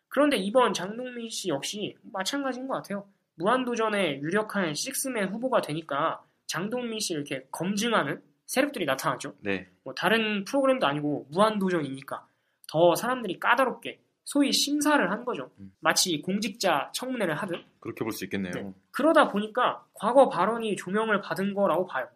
그런데 0.08 0.36
이번 0.36 0.72
장동민 0.72 1.28
씨 1.30 1.48
역시 1.48 1.96
마찬가지인 2.02 2.68
것 2.68 2.74
같아요. 2.74 3.06
무한도전에 3.36 4.20
유력한 4.20 4.74
식스맨 4.74 5.28
후보가 5.32 5.62
되니까 5.62 6.22
장동민 6.50 6.98
씨를 6.98 7.24
이렇게 7.24 7.46
검증하는 7.52 8.20
세력들이 8.46 8.84
나타났죠. 8.84 9.34
네. 9.40 9.68
뭐 9.84 9.94
다른 9.94 10.44
프로그램도 10.44 10.84
아니고 10.84 11.28
무한도전이니까 11.30 12.26
더 12.68 12.94
사람들이 12.96 13.38
까다롭게 13.38 14.00
소위 14.24 14.52
심사를 14.52 15.08
한 15.10 15.24
거죠. 15.24 15.50
음. 15.60 15.72
마치 15.80 16.20
공직자 16.20 16.90
청문회를 16.92 17.34
하듯. 17.36 17.64
그렇게 17.78 18.04
볼 18.04 18.12
수 18.12 18.24
있겠네요. 18.24 18.52
네. 18.52 18.72
그러다 18.90 19.28
보니까 19.28 19.84
과거 19.94 20.28
발언이 20.28 20.74
조명을 20.76 21.20
받은 21.20 21.54
거라고 21.54 21.86
봐요. 21.86 22.08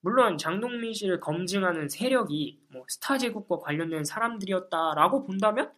물론 0.00 0.38
장동민 0.38 0.94
씨를 0.94 1.20
검증하는 1.20 1.88
세력이 1.88 2.60
뭐 2.72 2.84
스타 2.88 3.18
제국과 3.18 3.58
관련된 3.58 4.04
사람들이었다라고 4.04 5.24
본다면 5.26 5.70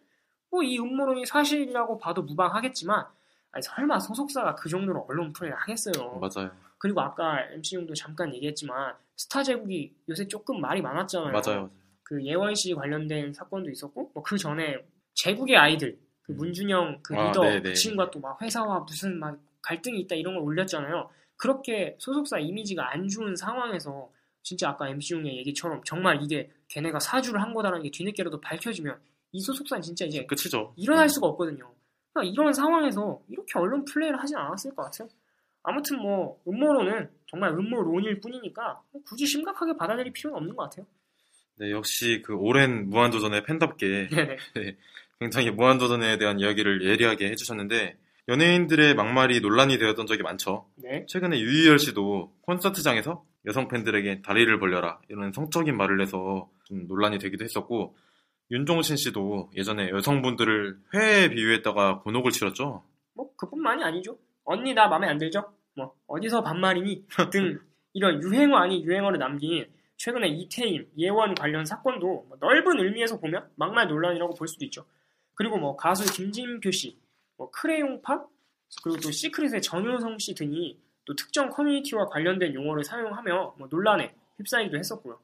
뭐 0.51 0.63
이 0.63 0.79
음모론이 0.79 1.25
사실이라고 1.25 1.97
봐도 1.97 2.21
무방하겠지만 2.23 3.05
아니, 3.51 3.61
설마 3.61 3.99
소속사가 3.99 4.55
그 4.55 4.69
정도로 4.69 5.05
언론 5.09 5.33
플레이를 5.33 5.57
하겠어요. 5.59 6.17
맞아요. 6.19 6.49
그리고 6.77 7.01
아까 7.01 7.41
MC웅도 7.53 7.93
잠깐 7.93 8.33
얘기했지만 8.35 8.93
스타 9.15 9.43
제국이 9.43 9.95
요새 10.09 10.27
조금 10.27 10.59
말이 10.61 10.81
많았잖아요. 10.81 11.31
맞아요. 11.31 11.71
그 12.03 12.23
예원 12.23 12.53
씨 12.55 12.73
관련된 12.73 13.33
사건도 13.33 13.69
있었고 13.71 14.11
뭐 14.13 14.23
그 14.23 14.37
전에 14.37 14.77
제국의 15.15 15.55
아이들 15.57 15.97
그 16.21 16.33
음. 16.33 16.37
문준영 16.37 16.99
그 17.03 17.15
아, 17.15 17.27
리더 17.27 17.41
네네. 17.41 17.61
그 17.61 17.73
친구가 17.73 18.11
또 18.11 18.19
막 18.19 18.41
회사와 18.41 18.79
무슨 18.81 19.17
막 19.19 19.39
갈등이 19.61 19.99
있다 20.01 20.15
이런 20.15 20.35
걸 20.35 20.43
올렸잖아요. 20.43 21.09
그렇게 21.37 21.95
소속사 21.99 22.39
이미지가 22.39 22.91
안 22.93 23.07
좋은 23.07 23.35
상황에서 23.35 24.11
진짜 24.43 24.69
아까 24.69 24.87
MC용의 24.89 25.37
얘기처럼 25.37 25.81
정말 25.83 26.21
이게 26.21 26.51
걔네가 26.67 26.99
사주를 26.99 27.41
한 27.41 27.53
거다라는 27.53 27.83
게 27.83 27.89
뒤늦게라도 27.91 28.39
밝혀지면 28.41 28.99
이 29.31 29.41
소속사는 29.41 29.81
진짜 29.81 30.05
이제 30.05 30.25
끝이죠. 30.25 30.73
일어날 30.77 31.09
수가 31.09 31.27
없거든요. 31.27 31.73
그러니까 32.13 32.31
이런 32.31 32.53
상황에서 32.53 33.21
이렇게 33.27 33.57
언론 33.57 33.83
플레이를 33.85 34.19
하진 34.21 34.37
않았을 34.37 34.75
것 34.75 34.83
같아요. 34.83 35.09
아무튼 35.65 35.99
뭐 35.99 36.39
음모론은 36.47 37.09
정말 37.27 37.51
음모론일 37.51 38.21
뿐이니까 38.21 38.81
굳이 39.07 39.25
심각하게 39.25 39.75
받아들일 39.77 40.13
필요는 40.13 40.37
없는 40.37 40.55
것 40.55 40.63
같아요. 40.63 40.85
네, 41.57 41.71
역시 41.71 42.21
그 42.23 42.35
오랜 42.35 42.89
무한도전의 42.89 43.43
팬답게 43.43 44.09
네네. 44.09 44.37
굉장히 45.19 45.51
무한도전에 45.51 46.17
대한 46.17 46.39
이야기를 46.39 46.85
예리하게 46.85 47.29
해주셨는데 47.31 47.97
연예인들의 48.27 48.95
막말이 48.95 49.39
논란이 49.39 49.77
되었던 49.77 50.05
적이 50.05 50.23
많죠. 50.23 50.67
네. 50.75 51.05
최근에 51.07 51.39
유희열 51.39 51.79
씨도 51.79 52.33
콘서트장에서 52.41 53.23
여성 53.45 53.67
팬들에게 53.67 54.21
다리를 54.21 54.59
벌려라 54.59 54.99
이런 55.09 55.31
성적인 55.31 55.77
말을 55.77 56.01
해서 56.01 56.49
좀 56.65 56.87
논란이 56.87 57.19
되기도 57.19 57.43
했었고 57.43 57.95
윤종신 58.51 58.97
씨도 58.97 59.51
예전에 59.55 59.89
여성분들을 59.89 60.77
회에 60.93 61.29
비유했다가 61.29 61.99
곤혹을 61.99 62.31
치렀죠. 62.31 62.83
뭐 63.13 63.35
그뿐만이 63.35 63.83
아니죠. 63.83 64.17
언니 64.45 64.73
나 64.73 64.87
마음에 64.87 65.07
안 65.07 65.17
들죠? 65.17 65.51
뭐 65.75 65.93
어디서 66.07 66.41
반말이니 66.41 67.07
등 67.31 67.59
이런 67.93 68.21
유행어 68.21 68.57
아닌 68.57 68.83
유행어를 68.83 69.19
남긴 69.19 69.67
최근에 69.97 70.27
이태임, 70.27 70.89
예원 70.97 71.35
관련 71.35 71.65
사건도 71.65 72.25
뭐 72.27 72.37
넓은 72.39 72.79
의미에서 72.79 73.19
보면 73.19 73.49
막말 73.55 73.87
논란이라고 73.87 74.33
볼 74.35 74.47
수도 74.47 74.65
있죠. 74.65 74.85
그리고 75.35 75.57
뭐 75.57 75.75
가수 75.75 76.11
김진표 76.11 76.71
씨, 76.71 76.99
뭐 77.37 77.49
크레용팝, 77.51 78.27
그리고 78.83 78.99
또 78.99 79.11
시크릿의 79.11 79.61
전효성 79.61 80.17
씨 80.19 80.35
등이 80.35 80.79
또 81.05 81.15
특정 81.15 81.49
커뮤니티와 81.49 82.07
관련된 82.07 82.53
용어를 82.53 82.83
사용하며 82.83 83.55
뭐 83.57 83.67
논란에 83.69 84.13
휩싸이기도 84.37 84.77
했었고요. 84.77 85.19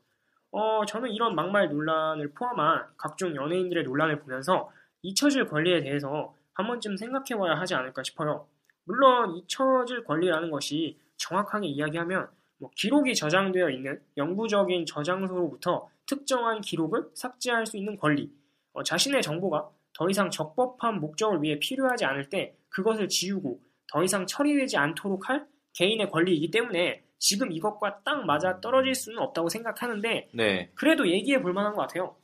어, 0.52 0.86
저는 0.86 1.10
이런 1.12 1.36
막말 1.36 1.70
논란을 1.70 2.34
포함한 2.34 2.86
각종 2.98 3.36
연예인들의 3.36 3.84
논란을 3.84 4.20
보면서 4.20 4.72
잊혀질 5.02 5.48
권리에 5.48 5.82
대해서 5.82 6.36
한 6.54 6.68
번쯤 6.68 6.98
생각해봐야 6.98 7.56
하지 7.56 7.74
않을까 7.74 8.04
싶어요. 8.04 8.48
물론 8.84 9.36
잊혀질 9.36 10.04
권리라는 10.04 10.52
것이 10.52 10.98
정확하게 11.18 11.68
이야기하면 11.68 12.28
뭐 12.58 12.70
기록이 12.76 13.16
저장되어 13.16 13.70
있는 13.70 14.00
영구적인 14.18 14.86
저장소로부터 14.86 15.90
특정한 16.06 16.62
기록을 16.62 17.10
삭제할 17.14 17.66
수 17.66 17.78
있는 17.78 17.98
권리, 17.98 18.32
어, 18.74 18.84
자신의 18.84 19.22
정보가 19.22 19.70
더 19.94 20.10
이상 20.10 20.30
적법한 20.30 21.00
목적을 21.00 21.42
위해 21.42 21.60
필요하지 21.60 22.06
않을 22.06 22.30
때 22.30 22.56
그것을 22.70 23.08
지우고 23.08 23.60
더 23.92 24.04
이상 24.04 24.26
처리되지 24.26 24.78
않도록 24.78 25.30
할 25.30 25.48
개인의 25.74 26.10
권리이기 26.10 26.52
때문에 26.52 27.04
지금 27.18 27.52
이것과 27.52 28.02
딱 28.04 28.26
맞아 28.26 28.60
떨어질 28.62 28.96
수는 28.96 29.20
없다고 29.20 29.50
생각하는데 29.50 30.30
네, 30.34 30.72
그래도 30.76 31.08
얘기해 31.08 31.42
볼 31.42 31.54
만한 31.54 31.74
것 31.74 31.82
같아요. 31.82 32.16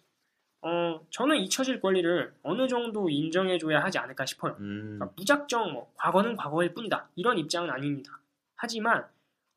어, 0.61 0.99
저는 1.11 1.37
잊혀질 1.37 1.81
권리를 1.81 2.33
어느 2.43 2.67
정도 2.67 3.09
인정해줘야 3.09 3.83
하지 3.83 3.97
않을까 3.97 4.25
싶어요. 4.25 4.55
음, 4.59 4.97
그러니까 4.97 5.13
무작정 5.15 5.73
뭐 5.73 5.91
과거는 5.95 6.35
과거일 6.35 6.73
뿐이다 6.73 7.09
이런 7.15 7.37
입장은 7.37 7.69
아닙니다. 7.69 8.19
하지만 8.55 9.05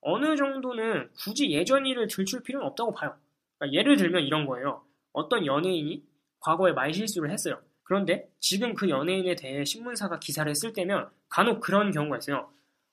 어느 0.03 0.37
정도는 0.37 1.11
굳이 1.19 1.51
예전 1.51 1.87
일을 1.87 2.07
들출 2.07 2.43
필요는 2.43 2.67
없다고 2.69 2.93
봐요. 2.93 3.15
그러니까 3.59 3.79
예를 3.79 3.97
들면 3.97 4.23
이런 4.23 4.47
거예요. 4.47 4.85
어떤 5.13 5.47
연예인이 5.47 6.05
과거에 6.41 6.73
말실수를 6.73 7.31
했어요. 7.31 7.61
그런데 7.83 8.31
지금 8.39 8.75
그 8.75 8.89
연예인에 8.89 9.35
대해 9.35 9.65
신문사가 9.65 10.21
기사를 10.21 10.55
쓸 10.55 10.73
때면 10.73 11.11
간혹 11.29 11.61
그런 11.61 11.91
경우가 11.91 12.19
있어요. 12.19 12.51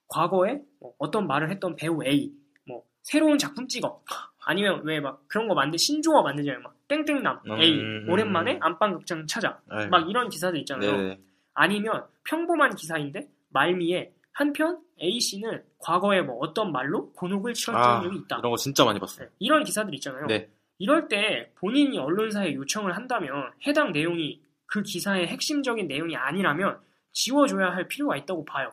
과거에 0.07 0.61
뭐 0.79 0.93
어떤 0.97 1.27
말을 1.27 1.51
했던 1.51 1.75
배우 1.75 2.03
A, 2.03 2.33
뭐 2.65 2.83
새로운 3.03 3.37
작품 3.37 3.67
찍어. 3.67 4.03
아니면 4.47 4.81
왜 4.85 4.99
막 4.99 5.27
그런 5.27 5.47
거 5.47 5.53
만들 5.53 5.77
신조어 5.77 6.21
만들잖아요. 6.23 6.61
막 6.63 6.73
땡땡남 6.87 7.41
음, 7.47 7.61
A 7.61 7.79
음, 7.79 8.07
오랜만에 8.09 8.53
음. 8.55 8.59
안방 8.63 8.93
극장 8.93 9.27
찾아 9.27 9.59
아이, 9.69 9.87
막 9.89 10.09
이런 10.09 10.29
기사들 10.29 10.57
있잖아요. 10.61 10.91
네네. 10.97 11.19
아니면 11.53 12.05
평범한 12.23 12.75
기사인데 12.75 13.27
말미에 13.49 14.13
한편 14.31 14.79
A 15.01 15.19
씨는 15.19 15.63
과거에 15.79 16.21
뭐 16.21 16.37
어떤 16.39 16.71
말로 16.71 17.11
곤혹을 17.13 17.53
치렀던 17.53 17.83
아, 17.83 18.01
적이 18.03 18.17
있다. 18.19 18.37
이런 18.39 18.51
거 18.51 18.57
진짜 18.57 18.85
많이 18.85 18.99
봤어요. 18.99 19.27
네, 19.27 19.33
이런 19.39 19.63
기사들 19.63 19.93
있잖아요. 19.95 20.27
네. 20.27 20.49
이럴 20.79 21.07
때 21.07 21.51
본인이 21.55 21.97
언론사에 21.97 22.53
요청을 22.53 22.95
한다면 22.95 23.51
해당 23.65 23.91
내용이 23.91 24.41
그 24.67 24.81
기사의 24.83 25.27
핵심적인 25.27 25.87
내용이 25.87 26.15
아니라면 26.15 26.79
지워줘야 27.11 27.71
할 27.71 27.87
필요가 27.87 28.15
있다고 28.15 28.45
봐요. 28.45 28.69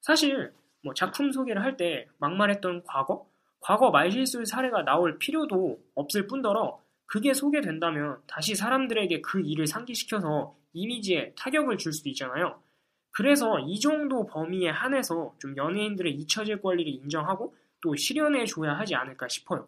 사실 0.00 0.52
뭐 0.82 0.92
작품 0.94 1.30
소개를 1.32 1.62
할 1.62 1.76
때 1.76 2.06
막말했던 2.18 2.82
과거, 2.84 3.24
과거 3.64 3.90
말실수 3.90 4.44
사례가 4.44 4.84
나올 4.84 5.18
필요도 5.18 5.80
없을 5.94 6.26
뿐더러 6.26 6.82
그게 7.06 7.32
소개된다면 7.32 8.20
다시 8.26 8.54
사람들에게 8.54 9.22
그 9.22 9.40
일을 9.40 9.66
상기시켜서 9.66 10.54
이미지에 10.74 11.32
타격을 11.38 11.78
줄 11.78 11.92
수도 11.94 12.10
있잖아요. 12.10 12.60
그래서 13.12 13.58
이 13.60 13.80
정도 13.80 14.26
범위에 14.26 14.68
한해서 14.68 15.34
좀 15.38 15.56
연예인들의 15.56 16.12
잊혀질 16.12 16.60
권리를 16.60 16.92
인정하고 16.92 17.54
또 17.80 17.96
실현해 17.96 18.44
줘야 18.44 18.74
하지 18.74 18.94
않을까 18.96 19.28
싶어요. 19.28 19.66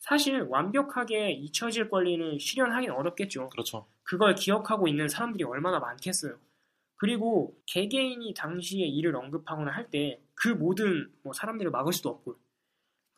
사실 0.00 0.42
완벽하게 0.42 1.32
잊혀질 1.32 1.88
권리는 1.88 2.38
실현하긴 2.38 2.90
어렵겠죠. 2.90 3.48
그렇죠. 3.50 3.86
그걸 4.02 4.34
기억하고 4.34 4.88
있는 4.88 5.08
사람들이 5.08 5.44
얼마나 5.44 5.78
많겠어요. 5.78 6.36
그리고 6.96 7.56
개개인이 7.66 8.34
당시의 8.34 8.90
일을 8.90 9.16
언급하거나 9.16 9.70
할 9.72 9.90
때 9.90 10.20
그 10.34 10.48
모든 10.48 11.12
뭐 11.22 11.34
사람들을 11.34 11.70
막을 11.70 11.92
수도 11.92 12.10
없고요. 12.10 12.36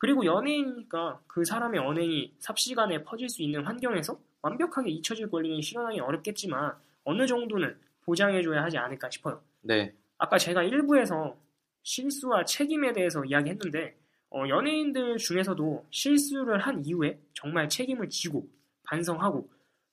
그리고 0.03 0.25
연예인이니까 0.25 1.21
그 1.27 1.45
사람의 1.45 1.79
언행이 1.79 2.33
삽시간에 2.39 3.05
퍼질 3.05 3.29
수 3.29 3.41
있는 3.41 3.63
환경에서 3.63 4.19
완벽하게 4.41 4.89
잊혀질 4.91 5.29
권리는 5.29 5.61
실현하기 5.61 6.01
어렵겠지만 6.01 6.73
어느 7.05 7.25
정도는 7.25 7.77
보장해줘야 8.01 8.63
하지 8.63 8.77
않을까 8.77 9.09
싶어요. 9.09 9.41
네. 9.61 9.93
아까 10.17 10.37
제가 10.37 10.63
일부에서 10.63 11.37
실수와 11.83 12.43
책임에 12.43 12.91
대해서 12.91 13.23
이야기했는데 13.23 13.95
어, 14.31 14.43
연예인들 14.49 15.15
중에서도 15.19 15.85
실수를 15.89 16.59
한 16.59 16.83
이후에 16.85 17.17
정말 17.33 17.69
책임을 17.69 18.09
지고 18.09 18.45
반성하고 18.83 19.49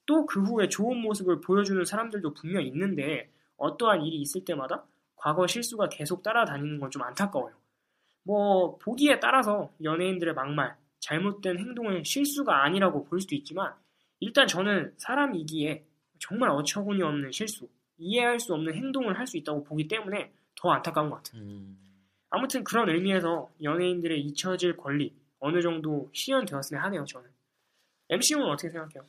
또 0.06 0.26
그 0.26 0.42
후에 0.42 0.68
좋은 0.68 0.96
모습을 0.98 1.40
보여주는 1.40 1.84
사람들도 1.84 2.34
분명 2.34 2.64
있는데 2.64 3.30
어떠한 3.58 4.02
일이 4.02 4.20
있을 4.22 4.44
때마다 4.44 4.84
과거 5.14 5.46
실수가 5.46 5.88
계속 5.88 6.24
따라다니는 6.24 6.80
건 6.80 6.90
좀 6.90 7.02
안타까워요. 7.02 7.59
뭐 8.22 8.76
보기에 8.78 9.20
따라서 9.20 9.70
연예인들의 9.82 10.34
막말, 10.34 10.76
잘못된 11.00 11.58
행동은 11.58 12.04
실수가 12.04 12.64
아니라고 12.64 13.04
볼 13.04 13.20
수도 13.20 13.34
있지만 13.34 13.72
일단 14.20 14.46
저는 14.46 14.94
사람이기에 14.98 15.84
정말 16.18 16.50
어처구니 16.50 17.02
없는 17.02 17.32
실수, 17.32 17.68
이해할 17.98 18.38
수 18.40 18.54
없는 18.54 18.74
행동을 18.74 19.18
할 19.18 19.26
수 19.26 19.36
있다고 19.38 19.64
보기 19.64 19.88
때문에 19.88 20.32
더 20.56 20.70
안타까운 20.70 21.08
것 21.10 21.16
같아요. 21.22 21.42
음, 21.42 21.78
아무튼 22.30 22.62
그런 22.64 22.88
의미에서 22.90 23.50
연예인들의 23.62 24.20
잊혀질 24.20 24.76
권리 24.76 25.14
어느 25.38 25.62
정도 25.62 26.10
실현되었으면 26.12 26.82
하네요. 26.84 27.04
저는. 27.06 27.28
MCU는 28.10 28.46
어떻게 28.46 28.68
생각해요? 28.68 29.04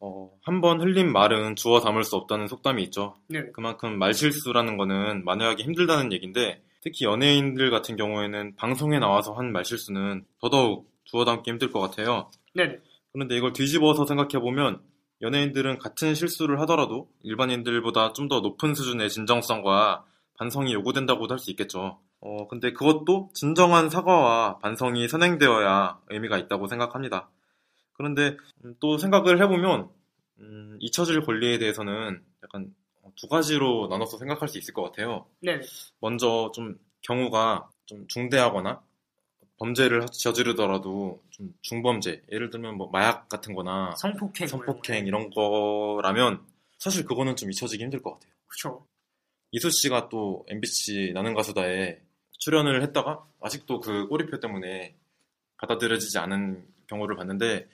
어, 0.00 0.30
한 0.42 0.60
번 0.60 0.80
흘린 0.80 1.10
말은 1.12 1.56
주워 1.56 1.80
담을 1.80 2.02
수 2.04 2.16
없다는 2.16 2.46
속담이 2.46 2.82
있죠. 2.84 3.16
네, 3.28 3.50
그만큼 3.52 3.98
말실수라는 3.98 4.76
거는 4.78 5.24
만회하기 5.24 5.62
힘들다는 5.62 6.12
얘기인데 6.12 6.62
특히 6.86 7.04
연예인들 7.04 7.72
같은 7.72 7.96
경우에는 7.96 8.54
방송에 8.54 9.00
나와서 9.00 9.32
한 9.32 9.50
말실수는 9.50 10.24
더더욱 10.40 10.88
주워 11.02 11.24
담기 11.24 11.50
힘들 11.50 11.72
것 11.72 11.80
같아요. 11.80 12.30
네네, 12.54 12.78
그런데 13.12 13.36
이걸 13.36 13.52
뒤집어서 13.52 14.06
생각해 14.06 14.38
보면 14.38 14.80
연예인들은 15.20 15.78
같은 15.80 16.14
실수를 16.14 16.60
하더라도 16.60 17.10
일반인들보다 17.24 18.12
좀 18.12 18.28
더 18.28 18.38
높은 18.38 18.76
수준의 18.76 19.10
진정성과 19.10 20.04
반성이 20.38 20.74
요구된다고도 20.74 21.34
할 21.34 21.40
수 21.40 21.50
있겠죠. 21.50 21.98
어, 22.20 22.46
근데 22.46 22.72
그것도 22.72 23.30
진정한 23.34 23.90
사과와 23.90 24.58
반성이 24.58 25.08
선행되어야 25.08 25.98
의미가 26.10 26.38
있다고 26.38 26.68
생각합니다. 26.68 27.28
그런데 27.94 28.36
음, 28.64 28.76
또 28.78 28.96
생각을 28.96 29.42
해보면 29.42 29.88
음, 30.38 30.76
잊혀질 30.78 31.22
권리에 31.22 31.58
대해서는 31.58 32.22
약간 32.44 32.72
두 33.16 33.28
가지로 33.28 33.88
나눠서 33.88 34.18
생각할 34.18 34.48
수 34.48 34.58
있을 34.58 34.74
것 34.74 34.82
같아요. 34.82 35.26
네네, 35.40 35.62
먼저 36.00 36.50
좀 36.54 36.78
경우가 37.02 37.68
좀 37.86 38.06
중대하거나 38.08 38.82
범죄를 39.58 40.06
저지르더라도 40.06 41.22
좀 41.30 41.54
중범죄, 41.62 42.24
예를 42.30 42.50
들면 42.50 42.76
뭐 42.76 42.90
마약 42.90 43.28
같은 43.28 43.54
거나 43.54 43.94
성폭행, 43.96 44.46
성폭행 44.46 45.06
이런 45.06 45.30
거라면 45.30 46.44
사실 46.78 47.04
그거는 47.06 47.36
좀 47.36 47.50
잊혀지기 47.50 47.82
힘들 47.82 48.02
것 48.02 48.12
같아요. 48.14 48.32
그렇죠. 48.46 48.86
이수 49.52 49.70
씨가 49.70 50.08
또 50.10 50.44
MBC 50.48 51.12
나는 51.14 51.34
가수다에 51.34 52.00
출연을 52.38 52.82
했다가 52.82 53.24
아직도 53.40 53.80
그 53.80 54.06
꼬리표 54.08 54.40
때문에 54.40 54.94
받아들여지지 55.58 56.18
않은 56.18 56.66
경우를 56.86 57.16
봤는데 57.16 57.66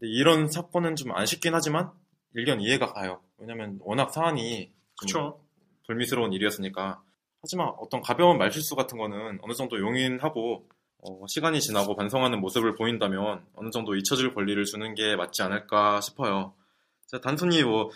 이런 0.00 0.48
사건은 0.48 0.94
좀 0.96 1.12
안 1.12 1.26
쉽긴 1.26 1.54
하지만 1.54 1.90
일견 2.34 2.60
이해가 2.60 2.92
가요. 2.92 3.20
왜냐면 3.38 3.78
워낙 3.80 4.12
사안이 4.12 4.70
좀 4.70 4.83
그렇죠. 5.12 5.40
불미스러운 5.86 6.32
일이었으니까. 6.32 7.02
하지만 7.42 7.68
어떤 7.78 8.00
가벼운 8.00 8.38
말실수 8.38 8.74
같은 8.74 8.96
거는 8.98 9.38
어느 9.42 9.52
정도 9.52 9.78
용인하고 9.78 10.66
어, 10.98 11.26
시간이 11.28 11.60
지나고 11.60 11.94
반성하는 11.96 12.40
모습을 12.40 12.74
보인다면 12.74 13.44
어느 13.54 13.70
정도 13.70 13.94
잊혀질 13.94 14.32
권리를 14.32 14.64
주는 14.64 14.94
게 14.94 15.16
맞지 15.16 15.42
않을까 15.42 16.00
싶어요. 16.00 16.54
자, 17.06 17.20
단순히 17.20 17.62
뭐 17.62 17.90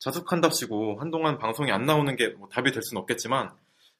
자숙한답시고 0.00 0.98
한동안 1.00 1.38
방송이 1.38 1.70
안 1.70 1.86
나오는 1.86 2.16
게 2.16 2.34
뭐 2.36 2.48
답이 2.48 2.72
될 2.72 2.82
수는 2.82 3.00
없겠지만 3.02 3.52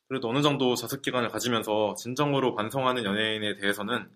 그래도 0.09 0.28
어느 0.28 0.42
정도 0.42 0.74
자숙 0.74 1.02
기간을 1.02 1.28
가지면서 1.28 1.94
진정으로 1.94 2.55
반성하는 2.57 3.05
연예인에 3.05 3.57
대해서는 3.57 4.11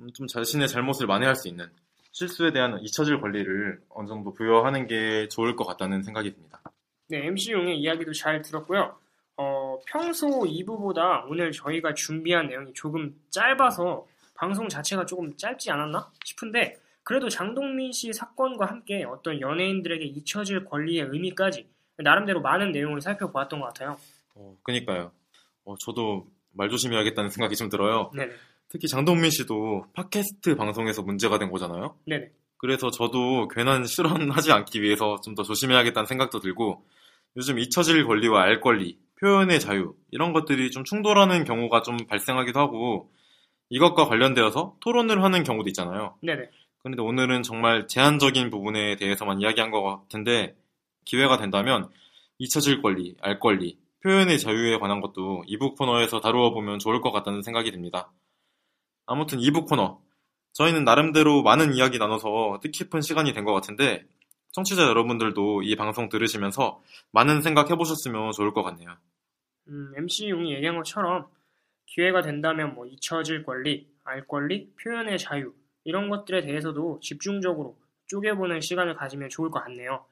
음, 0.00 0.12
좀 0.14 0.26
자신의 0.26 0.66
잘못을 0.68 1.06
만회할 1.06 1.36
수 1.36 1.48
있는 1.48 1.70
실수에 2.10 2.52
대한 2.52 2.78
잊혀질 2.82 3.20
권리를 3.20 3.80
어느 3.90 4.08
정도 4.08 4.32
부여하는 4.34 4.86
게 4.88 5.28
좋을 5.28 5.54
것 5.56 5.64
같다는 5.64 6.02
생각이 6.02 6.32
듭니다. 6.34 6.60
네, 7.12 7.26
MC용의 7.26 7.78
이야기도 7.78 8.14
잘 8.14 8.40
들었고요. 8.40 8.96
어, 9.36 9.78
평소 9.86 10.28
2부보다 10.28 11.26
오늘 11.28 11.52
저희가 11.52 11.92
준비한 11.92 12.46
내용이 12.46 12.72
조금 12.72 13.14
짧아서 13.28 14.06
방송 14.34 14.66
자체가 14.66 15.04
조금 15.04 15.36
짧지 15.36 15.70
않았나 15.70 16.10
싶은데 16.24 16.78
그래도 17.02 17.28
장동민 17.28 17.92
씨 17.92 18.14
사건과 18.14 18.64
함께 18.64 19.04
어떤 19.04 19.42
연예인들에게 19.42 20.02
잊혀질 20.02 20.64
권리의 20.64 21.08
의미까지 21.10 21.68
나름대로 21.96 22.40
많은 22.40 22.72
내용을 22.72 23.02
살펴보았던 23.02 23.60
것 23.60 23.66
같아요. 23.66 23.98
어, 24.34 24.56
그니까요. 24.62 25.12
어, 25.66 25.74
저도 25.84 26.26
말 26.52 26.70
조심해야겠다는 26.70 27.28
생각이 27.28 27.56
좀 27.56 27.68
들어요. 27.68 28.10
네네, 28.14 28.32
특히 28.70 28.88
장동민 28.88 29.30
씨도 29.30 29.84
팟캐스트 29.92 30.56
방송에서 30.56 31.02
문제가 31.02 31.38
된 31.38 31.50
거잖아요. 31.50 31.94
네네, 32.06 32.30
그래서 32.56 32.90
저도 32.90 33.48
괜한 33.48 33.84
실언하지 33.84 34.50
않기 34.50 34.80
위해서 34.80 35.20
좀 35.22 35.34
더 35.34 35.42
조심해야겠다는 35.42 36.06
생각도 36.06 36.40
들고 36.40 36.86
요즘 37.36 37.58
잊혀질 37.58 38.06
권리와 38.06 38.42
알 38.42 38.60
권리, 38.60 38.98
표현의 39.20 39.60
자유 39.60 39.94
이런 40.10 40.32
것들이 40.32 40.70
좀 40.70 40.84
충돌하는 40.84 41.44
경우가 41.44 41.82
좀 41.82 41.96
발생하기도 42.08 42.58
하고 42.58 43.10
이것과 43.70 44.06
관련되어서 44.06 44.76
토론을 44.80 45.22
하는 45.22 45.44
경우도 45.44 45.68
있잖아요. 45.70 46.16
네네. 46.22 46.50
그런데 46.78 47.02
오늘은 47.02 47.42
정말 47.42 47.86
제한적인 47.86 48.50
부분에 48.50 48.96
대해서만 48.96 49.40
이야기한 49.40 49.70
것 49.70 49.82
같은데 49.82 50.56
기회가 51.04 51.38
된다면 51.38 51.88
잊혀질 52.38 52.82
권리, 52.82 53.14
알 53.20 53.38
권리, 53.38 53.78
표현의 54.02 54.38
자유에 54.40 54.78
관한 54.78 55.00
것도 55.00 55.44
2부 55.48 55.76
코너에서 55.76 56.20
다루어 56.20 56.50
보면 56.50 56.80
좋을 56.80 57.00
것 57.00 57.12
같다는 57.12 57.42
생각이 57.42 57.70
듭니다. 57.70 58.12
아무튼 59.06 59.38
2부 59.38 59.66
코너. 59.68 60.00
저희는 60.54 60.84
나름대로 60.84 61.42
많은 61.42 61.74
이야기 61.74 61.98
나눠서 61.98 62.58
뜻깊은 62.62 63.00
시간이 63.00 63.32
된 63.32 63.44
것 63.44 63.52
같은데 63.54 64.04
청취자 64.52 64.82
여러분들도 64.82 65.62
이 65.62 65.76
방송 65.76 66.08
들으시면서 66.08 66.80
많은 67.10 67.42
생각 67.42 67.70
해보셨으면 67.70 68.32
좋을 68.32 68.52
것 68.52 68.62
같네요. 68.62 68.90
음, 69.68 69.92
MC 69.96 70.28
용이 70.30 70.54
얘기한 70.54 70.76
것처럼 70.76 71.26
기회가 71.86 72.22
된다면 72.22 72.74
뭐 72.74 72.86
잊혀질 72.86 73.44
권리, 73.44 73.88
알 74.04 74.26
권리, 74.26 74.70
표현의 74.82 75.18
자유 75.18 75.52
이런 75.84 76.08
것들에 76.08 76.42
대해서도 76.42 77.00
집중적으로 77.00 77.76
쪼개보는 78.06 78.60
시간을 78.60 78.94
가지면 78.94 79.28
좋을 79.30 79.50
것 79.50 79.62
같네요. 79.64 80.04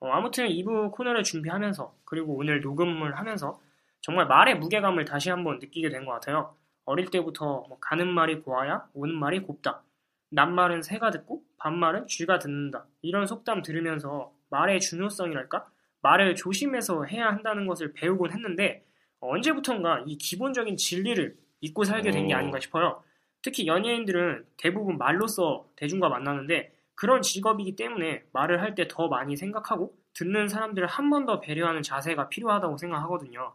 어, 0.00 0.08
아무튼 0.10 0.48
2부 0.48 0.90
코너를 0.92 1.22
준비하면서 1.22 1.94
그리고 2.04 2.34
오늘 2.36 2.60
녹음을 2.60 3.18
하면서 3.18 3.60
정말 4.00 4.26
말의 4.26 4.58
무게감을 4.58 5.04
다시 5.04 5.30
한번 5.30 5.58
느끼게 5.58 5.90
된 5.90 6.04
것 6.06 6.12
같아요. 6.12 6.54
어릴 6.84 7.06
때부터 7.10 7.64
뭐 7.68 7.78
가는 7.80 8.08
말이 8.08 8.40
고와야 8.40 8.88
오는 8.94 9.14
말이 9.14 9.40
곱다. 9.40 9.82
낱말은 10.30 10.82
새가 10.82 11.10
듣고 11.10 11.42
반말은 11.62 12.08
쥐가 12.08 12.40
듣는다. 12.40 12.86
이런 13.02 13.26
속담 13.26 13.62
들으면서 13.62 14.32
말의 14.50 14.80
중요성이랄까? 14.80 15.64
말을 16.02 16.34
조심해서 16.34 17.04
해야 17.04 17.28
한다는 17.28 17.66
것을 17.68 17.92
배우곤 17.92 18.32
했는데 18.32 18.84
어, 19.20 19.32
언제부턴가 19.34 20.02
이 20.06 20.18
기본적인 20.18 20.76
진리를 20.76 21.36
잊고 21.60 21.84
살게 21.84 22.10
된게 22.10 22.34
오. 22.34 22.38
아닌가 22.38 22.58
싶어요. 22.58 23.00
특히 23.42 23.66
연예인들은 23.68 24.44
대부분 24.56 24.98
말로써 24.98 25.64
대중과 25.76 26.08
만나는데 26.08 26.72
그런 26.96 27.22
직업이기 27.22 27.76
때문에 27.76 28.24
말을 28.32 28.60
할 28.60 28.74
때 28.74 28.88
더 28.88 29.06
많이 29.08 29.36
생각하고 29.36 29.94
듣는 30.14 30.48
사람들을 30.48 30.88
한 30.88 31.10
번 31.10 31.26
더 31.26 31.38
배려하는 31.40 31.82
자세가 31.82 32.28
필요하다고 32.28 32.76
생각하거든요. 32.78 33.54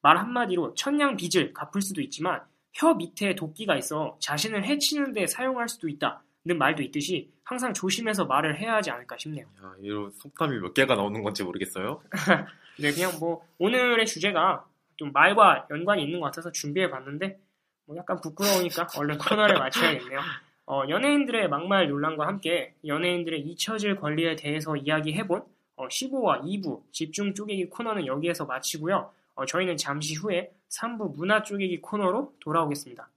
말 0.00 0.16
한마디로 0.16 0.74
천냥 0.74 1.16
빚을 1.16 1.52
갚을 1.52 1.82
수도 1.82 2.00
있지만 2.02 2.40
혀 2.72 2.94
밑에 2.94 3.34
도끼가 3.34 3.76
있어 3.76 4.16
자신을 4.20 4.64
해치는 4.64 5.12
데 5.12 5.26
사용할 5.26 5.68
수도 5.68 5.88
있다 5.88 6.22
는 6.44 6.58
말도 6.58 6.82
있듯이 6.82 7.30
항상 7.44 7.72
조심해서 7.72 8.24
말을 8.24 8.58
해야 8.58 8.74
하지 8.74 8.90
않을까 8.90 9.16
싶네요. 9.16 9.46
야, 9.62 9.74
이런 9.80 10.10
속담이 10.10 10.58
몇 10.58 10.74
개가 10.74 10.96
나오는 10.96 11.22
건지 11.22 11.44
모르겠어요. 11.44 12.02
네, 12.80 12.90
그냥 12.92 13.12
뭐 13.20 13.46
오늘의 13.58 14.06
주제가 14.06 14.66
좀 14.96 15.12
말과 15.12 15.66
연관이 15.70 16.02
있는 16.02 16.18
것 16.18 16.26
같아서 16.26 16.50
준비해 16.50 16.90
봤는데 16.90 17.38
뭐 17.84 17.96
약간 17.96 18.20
부끄러우니까 18.20 18.88
얼른 18.96 19.18
코너를 19.18 19.58
맞춰야겠네요. 19.58 20.20
어, 20.66 20.82
연예인들의 20.88 21.48
막말 21.48 21.88
논란과 21.88 22.26
함께 22.26 22.74
연예인들의 22.86 23.40
잊혀질 23.40 23.96
권리에 23.96 24.34
대해서 24.34 24.76
이야기해본 24.76 25.44
어, 25.76 25.88
15와 25.88 26.42
2부 26.42 26.82
집중 26.90 27.34
쪼개기 27.34 27.66
코너는 27.70 28.06
여기에서 28.06 28.46
마치고요. 28.46 29.10
어, 29.34 29.46
저희는 29.46 29.76
잠시 29.76 30.14
후에 30.14 30.52
3부 30.70 31.16
문화 31.16 31.42
쪼개기 31.42 31.80
코너로 31.80 32.34
돌아오겠습니다. 32.40 33.08